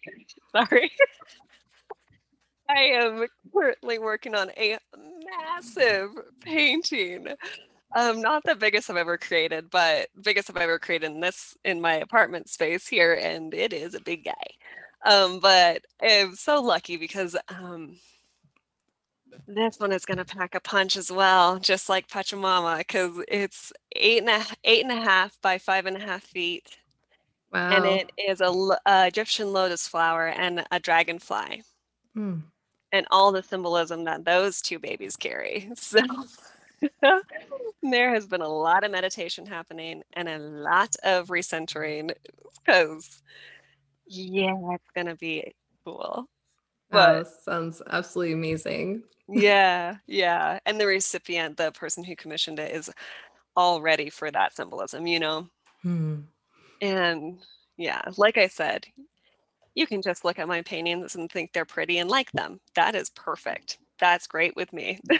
sorry. 0.52 0.90
I 2.68 2.80
am 2.80 3.26
currently 3.52 3.98
working 3.98 4.34
on 4.34 4.50
a 4.56 4.78
massive 4.96 6.10
painting 6.40 7.28
Um, 7.94 8.20
not 8.20 8.42
the 8.44 8.56
biggest 8.56 8.90
I've 8.90 8.96
ever 8.96 9.16
created, 9.16 9.70
but 9.70 10.08
biggest 10.20 10.50
I've 10.50 10.56
ever 10.56 10.78
created 10.78 11.06
in 11.12 11.20
this 11.20 11.56
in 11.64 11.80
my 11.80 11.94
apartment 11.94 12.48
space 12.48 12.88
here, 12.88 13.14
and 13.14 13.54
it 13.54 13.72
is 13.72 13.94
a 13.94 14.00
big 14.00 14.24
guy. 14.24 14.44
Um, 15.06 15.38
but 15.40 15.84
I'm 16.02 16.34
so 16.34 16.60
lucky 16.62 16.96
because 16.96 17.36
um, 17.48 17.96
this 19.46 19.78
one 19.78 19.92
is 19.92 20.04
going 20.04 20.18
to 20.18 20.24
pack 20.24 20.54
a 20.54 20.60
punch 20.60 20.96
as 20.96 21.10
well, 21.12 21.58
just 21.58 21.88
like 21.88 22.08
Pachamama, 22.08 22.78
because 22.78 23.22
it's 23.28 23.72
eight 23.94 24.20
and 24.22 24.30
a 24.30 24.44
eight 24.64 24.82
and 24.84 24.92
a 24.92 25.00
half 25.02 25.40
by 25.42 25.58
five 25.58 25.86
and 25.86 25.96
a 25.96 26.00
half 26.00 26.22
feet, 26.22 26.76
Wow. 27.52 27.70
and 27.70 27.84
it 27.86 28.10
is 28.18 28.40
a, 28.40 28.48
a 28.86 29.06
Egyptian 29.08 29.52
lotus 29.52 29.86
flower 29.88 30.28
and 30.28 30.64
a 30.70 30.80
dragonfly, 30.80 31.62
Mm. 32.16 32.42
and 32.92 33.06
all 33.10 33.32
the 33.32 33.42
symbolism 33.42 34.04
that 34.04 34.24
those 34.24 34.60
two 34.62 34.78
babies 34.78 35.16
carry. 35.16 35.70
So 35.76 36.00
there 37.82 38.14
has 38.14 38.26
been 38.26 38.42
a 38.42 38.48
lot 38.48 38.84
of 38.84 38.90
meditation 38.90 39.46
happening 39.46 40.02
and 40.14 40.28
a 40.28 40.38
lot 40.38 40.94
of 41.04 41.28
recentering, 41.28 42.12
because 42.64 43.22
yeah, 44.06 44.54
it's 44.72 44.90
going 44.94 45.06
to 45.06 45.16
be 45.16 45.54
cool. 45.84 46.26
Wow, 46.90 47.22
But 47.22 47.28
sounds 47.28 47.82
absolutely 47.90 48.34
amazing. 48.34 49.04
yeah, 49.28 49.96
yeah. 50.06 50.58
And 50.66 50.80
the 50.80 50.86
recipient, 50.86 51.56
the 51.56 51.72
person 51.72 52.04
who 52.04 52.16
commissioned 52.16 52.58
it, 52.58 52.74
is 52.74 52.90
all 53.56 53.82
ready 53.82 54.10
for 54.10 54.30
that 54.30 54.54
symbolism, 54.56 55.06
you 55.06 55.20
know? 55.20 55.48
Hmm. 55.82 56.20
And 56.80 57.40
yeah, 57.76 58.02
like 58.16 58.36
I 58.38 58.46
said, 58.48 58.86
you 59.74 59.86
can 59.86 60.02
just 60.02 60.24
look 60.24 60.38
at 60.38 60.48
my 60.48 60.62
paintings 60.62 61.14
and 61.16 61.30
think 61.30 61.52
they're 61.52 61.64
pretty 61.64 61.98
and 61.98 62.10
like 62.10 62.32
them. 62.32 62.60
That 62.76 62.94
is 62.94 63.10
perfect. 63.10 63.78
That's 63.98 64.26
great 64.26 64.56
with 64.56 64.72
me. 64.72 65.00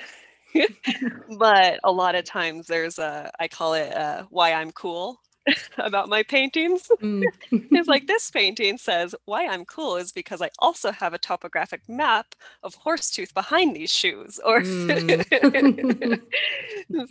but 1.38 1.80
a 1.84 1.92
lot 1.92 2.14
of 2.14 2.24
times 2.24 2.66
there's 2.66 2.98
a, 2.98 3.30
I 3.40 3.48
call 3.48 3.74
it 3.74 3.94
uh 3.94 4.24
why 4.30 4.52
I'm 4.52 4.70
cool 4.72 5.20
about 5.78 6.08
my 6.08 6.22
paintings. 6.22 6.88
Mm. 7.02 7.24
It's 7.76 7.88
like 7.88 8.06
this 8.06 8.30
painting 8.30 8.78
says, 8.78 9.14
Why 9.26 9.46
I'm 9.46 9.64
cool 9.64 9.96
is 9.96 10.12
because 10.12 10.40
I 10.40 10.50
also 10.60 10.92
have 10.92 11.12
a 11.14 11.18
topographic 11.18 11.82
map 11.88 12.34
of 12.62 12.76
Horsetooth 12.76 13.34
behind 13.34 13.74
these 13.76 13.90
shoes. 13.90 14.40
Or 14.44 14.62
Mm. 14.62 16.20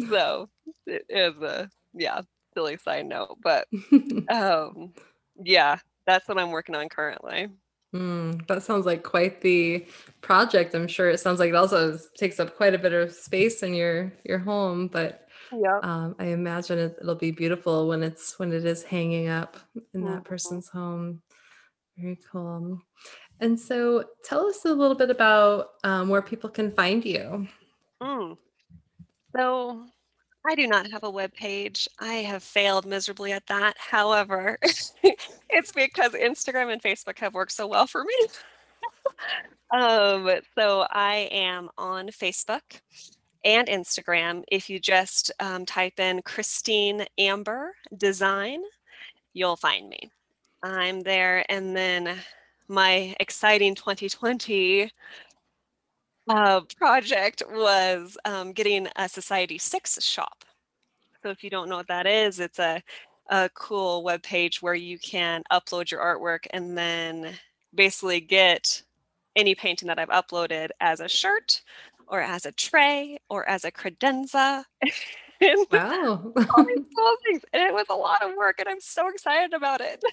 so 0.10 0.50
it 0.86 1.06
is 1.10 1.36
a 1.42 1.70
yeah, 1.94 2.22
silly 2.54 2.78
side 2.78 3.06
note. 3.06 3.38
But 3.44 3.68
um 4.30 4.94
yeah, 5.44 5.78
that's 6.06 6.28
what 6.28 6.38
I'm 6.40 6.52
working 6.52 6.76
on 6.76 6.90
currently. 6.90 7.50
Mm, 7.94 8.46
that 8.48 8.64
sounds 8.64 8.86
like 8.86 9.04
quite 9.04 9.42
the 9.42 9.86
project. 10.22 10.74
I'm 10.74 10.88
sure 10.88 11.10
it 11.10 11.20
sounds 11.20 11.40
like 11.40 11.50
it 11.50 11.56
also 11.56 11.98
takes 12.18 12.40
up 12.40 12.56
quite 12.56 12.74
a 12.74 12.80
bit 12.80 12.92
of 12.94 13.12
space 13.14 13.62
in 13.62 13.74
your 13.74 14.12
your 14.26 14.40
home, 14.40 14.88
but 14.88 15.28
Yeah. 15.52 15.82
um, 15.82 16.16
I 16.20 16.26
imagine 16.28 16.80
it, 16.80 16.98
it'll 17.02 17.16
be 17.16 17.32
beautiful 17.32 17.88
when 17.88 18.02
it's 18.04 18.40
when 18.40 18.52
it 18.52 18.66
is 18.66 18.84
hanging 18.84 19.28
up 19.28 19.58
in 19.94 20.06
that 20.06 20.24
Mhm. 20.24 20.26
person's 20.26 20.70
home. 20.70 21.22
Very 21.98 22.20
cool. 22.32 22.82
And 23.42 23.60
so, 23.60 24.06
tell 24.24 24.48
us 24.48 24.66
a 24.66 24.74
little 24.74 24.96
bit 24.98 25.12
about 25.12 25.70
um, 25.84 26.10
where 26.10 26.22
people 26.24 26.50
can 26.50 26.72
find 26.72 27.06
you. 27.06 27.48
Mm. 28.02 28.38
So 29.36 29.86
I 30.46 30.56
do 30.56 30.68
not 30.68 30.92
have 30.92 31.04
a 31.04 31.10
web 31.10 31.34
page. 31.34 31.88
I 32.00 32.16
have 32.16 32.44
failed 32.44 32.86
miserably 32.86 33.32
at 33.32 33.48
that. 33.48 33.76
However, 33.78 34.58
it's 35.50 35.72
because 35.72 36.12
Instagram 36.12 36.72
and 36.72 36.82
Facebook 36.82 37.18
have 37.20 37.34
worked 37.34 37.54
so 37.54 37.66
well 37.68 37.88
for 37.88 38.04
me. 38.04 38.28
um, 39.80 40.30
so 40.58 40.86
I 40.90 41.30
am 41.32 41.70
on 41.78 42.10
Facebook 42.10 42.82
and 43.46 43.68
Instagram. 43.68 44.44
If 44.50 44.70
you 44.70 44.80
just 44.80 45.32
um, 45.40 45.66
type 45.66 46.00
in 46.00 46.22
Christine 46.24 47.06
Amber 47.18 47.74
Design, 47.96 48.62
you'll 49.34 49.56
find 49.56 49.88
me. 49.88 50.12
I'm 50.62 51.02
there. 51.02 51.46
And 51.50 51.76
then 51.76 52.18
my 52.68 53.16
exciting 53.20 53.76
2020 53.76 54.92
uh, 56.30 56.62
project 56.78 57.44
was 57.52 58.18
um, 58.26 58.54
getting 58.54 58.88
a 58.96 59.08
Society 59.10 59.58
6 59.58 60.04
shop. 60.04 60.44
So 61.22 61.30
if 61.30 61.44
you 61.44 61.50
don't 61.50 61.70
know 61.70 61.78
what 61.78 61.88
that 61.88 62.06
is, 62.08 62.40
it's 62.40 62.60
a, 62.60 62.82
a 63.30 63.50
cool 63.56 64.04
web 64.04 64.24
page 64.24 64.62
where 64.62 64.74
you 64.76 65.00
can 65.00 65.44
upload 65.52 65.90
your 65.92 66.02
artwork 66.02 66.46
and 66.52 66.78
then 66.78 67.34
basically 67.74 68.20
get 68.20 68.82
any 69.36 69.56
painting 69.56 69.88
that 69.88 70.00
I've 70.00 70.10
uploaded 70.10 70.70
as 70.80 71.00
a 71.00 71.08
shirt 71.10 71.62
or 72.08 72.22
as 72.22 72.46
a 72.46 72.52
tray 72.52 73.18
or 73.30 73.48
as 73.50 73.64
a 73.66 73.72
credenza. 73.72 74.64
and 75.42 75.66
Wow. 75.72 76.34
all 76.56 76.66
these 76.66 76.86
cool 76.98 77.16
things. 77.26 77.42
And 77.54 77.64
it 77.64 77.74
was 77.74 77.88
a 77.90 77.96
lot 77.96 78.22
of 78.22 78.36
work 78.38 78.60
and 78.60 78.68
I'm 78.70 78.82
so 78.82 79.08
excited 79.10 79.54
about 79.54 79.82
it. 79.82 80.04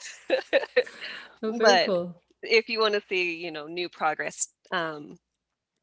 Oh, 1.42 1.58
but- 1.58 1.86
cool. 1.86 2.22
if 2.42 2.68
you 2.68 2.80
want 2.80 2.94
to 2.94 3.02
see, 3.08 3.36
you 3.36 3.50
know, 3.50 3.66
new 3.66 3.88
progress 3.88 4.48
um, 4.72 5.16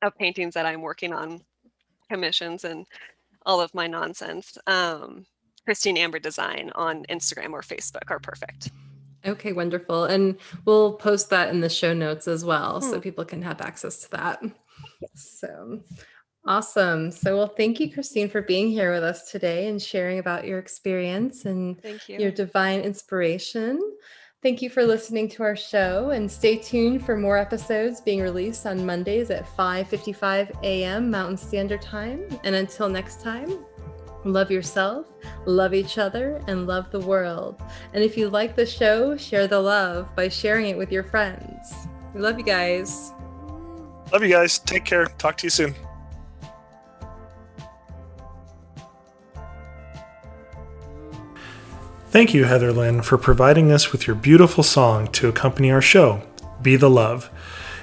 of 0.01 0.17
paintings 0.17 0.53
that 0.53 0.65
I'm 0.65 0.81
working 0.81 1.13
on, 1.13 1.41
commissions 2.09 2.63
and 2.63 2.85
all 3.45 3.61
of 3.61 3.73
my 3.73 3.87
nonsense, 3.87 4.57
um, 4.67 5.25
Christine 5.65 5.97
Amber 5.97 6.19
Design 6.19 6.71
on 6.75 7.03
Instagram 7.05 7.53
or 7.53 7.61
Facebook 7.61 8.09
are 8.09 8.19
perfect. 8.19 8.71
Okay, 9.25 9.51
wonderful. 9.51 10.05
And 10.05 10.37
we'll 10.65 10.93
post 10.93 11.29
that 11.31 11.49
in 11.49 11.59
the 11.59 11.69
show 11.69 11.93
notes 11.93 12.27
as 12.27 12.45
well 12.45 12.79
so 12.81 12.95
Hmm. 12.95 12.99
people 13.01 13.25
can 13.25 13.41
have 13.41 13.61
access 13.61 13.99
to 14.03 14.11
that. 14.11 14.41
So 15.15 15.81
awesome. 16.45 17.11
So, 17.11 17.35
well, 17.35 17.47
thank 17.47 17.79
you, 17.79 17.91
Christine, 17.91 18.29
for 18.29 18.41
being 18.41 18.69
here 18.69 18.93
with 18.93 19.03
us 19.03 19.29
today 19.29 19.67
and 19.67 19.81
sharing 19.81 20.19
about 20.19 20.45
your 20.45 20.59
experience 20.59 21.45
and 21.45 21.81
Thank 21.81 22.07
you. 22.07 22.19
your 22.19 22.31
divine 22.31 22.81
inspiration. 22.81 23.81
Thank 24.43 24.61
you 24.61 24.69
for 24.69 24.85
listening 24.85 25.29
to 25.29 25.41
our 25.41 25.55
show 25.55 26.11
and 26.11 26.31
stay 26.31 26.57
tuned 26.57 27.03
for 27.03 27.17
more 27.17 27.39
episodes 27.39 28.01
being 28.01 28.21
released 28.21 28.67
on 28.67 28.85
Mondays 28.85 29.31
at 29.31 29.47
5:55 29.57 30.51
a.m. 30.61 31.09
Mountain 31.09 31.38
Standard 31.38 31.81
Time. 31.81 32.23
And 32.43 32.53
until 32.53 32.88
next 32.88 33.19
time, 33.19 33.65
love 34.25 34.51
yourself, 34.51 35.07
love 35.47 35.73
each 35.73 35.97
other, 35.97 36.39
and 36.47 36.67
love 36.67 36.91
the 36.91 36.99
world. 36.99 37.59
And 37.93 38.03
if 38.03 38.15
you 38.15 38.29
like 38.29 38.55
the 38.55 38.65
show, 38.65 39.17
share 39.17 39.47
the 39.47 39.59
love 39.59 40.15
by 40.15 40.29
sharing 40.29 40.67
it 40.67 40.77
with 40.77 40.91
your 40.91 41.03
friends. 41.03 41.73
We 42.13 42.21
love 42.21 42.38
you 42.38 42.45
guys. 42.45 43.13
Love 44.13 44.21
you 44.21 44.29
guys. 44.29 44.59
Take 44.59 44.85
care. 44.85 45.07
Talk 45.17 45.38
to 45.38 45.47
you 45.47 45.49
soon. 45.49 45.73
Thank 52.09 52.33
you, 52.33 52.45
Heather 52.45 52.71
Lynn, 52.71 53.01
for 53.01 53.17
providing 53.17 53.69
us 53.71 53.91
with 53.91 54.07
your 54.07 54.15
beautiful 54.15 54.63
song 54.63 55.07
to 55.09 55.27
accompany 55.27 55.69
our 55.71 55.81
show, 55.81 56.21
Be 56.61 56.77
the 56.77 56.89
Love. 56.89 57.29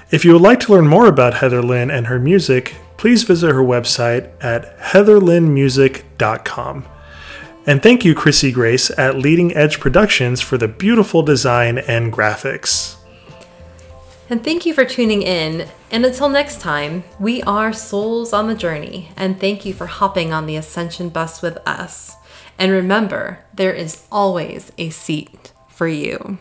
If 0.09 0.25
you 0.25 0.33
would 0.33 0.41
like 0.41 0.59
to 0.61 0.71
learn 0.71 0.87
more 0.87 1.05
about 1.07 1.35
Heather 1.35 1.61
Lynn 1.61 1.91
and 1.91 2.07
her 2.07 2.17
music, 2.19 2.75
please 2.97 3.23
visit 3.23 3.51
her 3.51 3.61
website 3.61 4.31
at 4.43 4.77
heatherlynnmusic.com. 4.79 6.85
And 7.67 7.81
thank 7.81 8.05
you, 8.05 8.13
Chrissy 8.15 8.51
Grace 8.51 8.91
at 8.97 9.17
Leading 9.17 9.55
Edge 9.55 9.79
Productions 9.79 10.41
for 10.41 10.57
the 10.57 10.67
beautiful 10.67 11.23
design 11.23 11.77
and 11.77 12.11
graphics. 12.11 12.95
And 14.29 14.43
thank 14.43 14.65
you 14.65 14.73
for 14.73 14.85
tuning 14.85 15.21
in. 15.21 15.67
And 15.91 16.03
until 16.03 16.29
next 16.29 16.61
time, 16.61 17.03
we 17.19 17.43
are 17.43 17.71
souls 17.73 18.33
on 18.33 18.47
the 18.47 18.55
journey. 18.55 19.11
And 19.15 19.39
thank 19.39 19.65
you 19.65 19.73
for 19.73 19.85
hopping 19.85 20.33
on 20.33 20.47
the 20.47 20.55
Ascension 20.55 21.09
bus 21.09 21.43
with 21.43 21.57
us. 21.67 22.15
And 22.57 22.71
remember, 22.71 23.45
there 23.53 23.73
is 23.73 24.05
always 24.11 24.71
a 24.77 24.89
seat 24.89 25.51
for 25.67 25.87
you. 25.87 26.37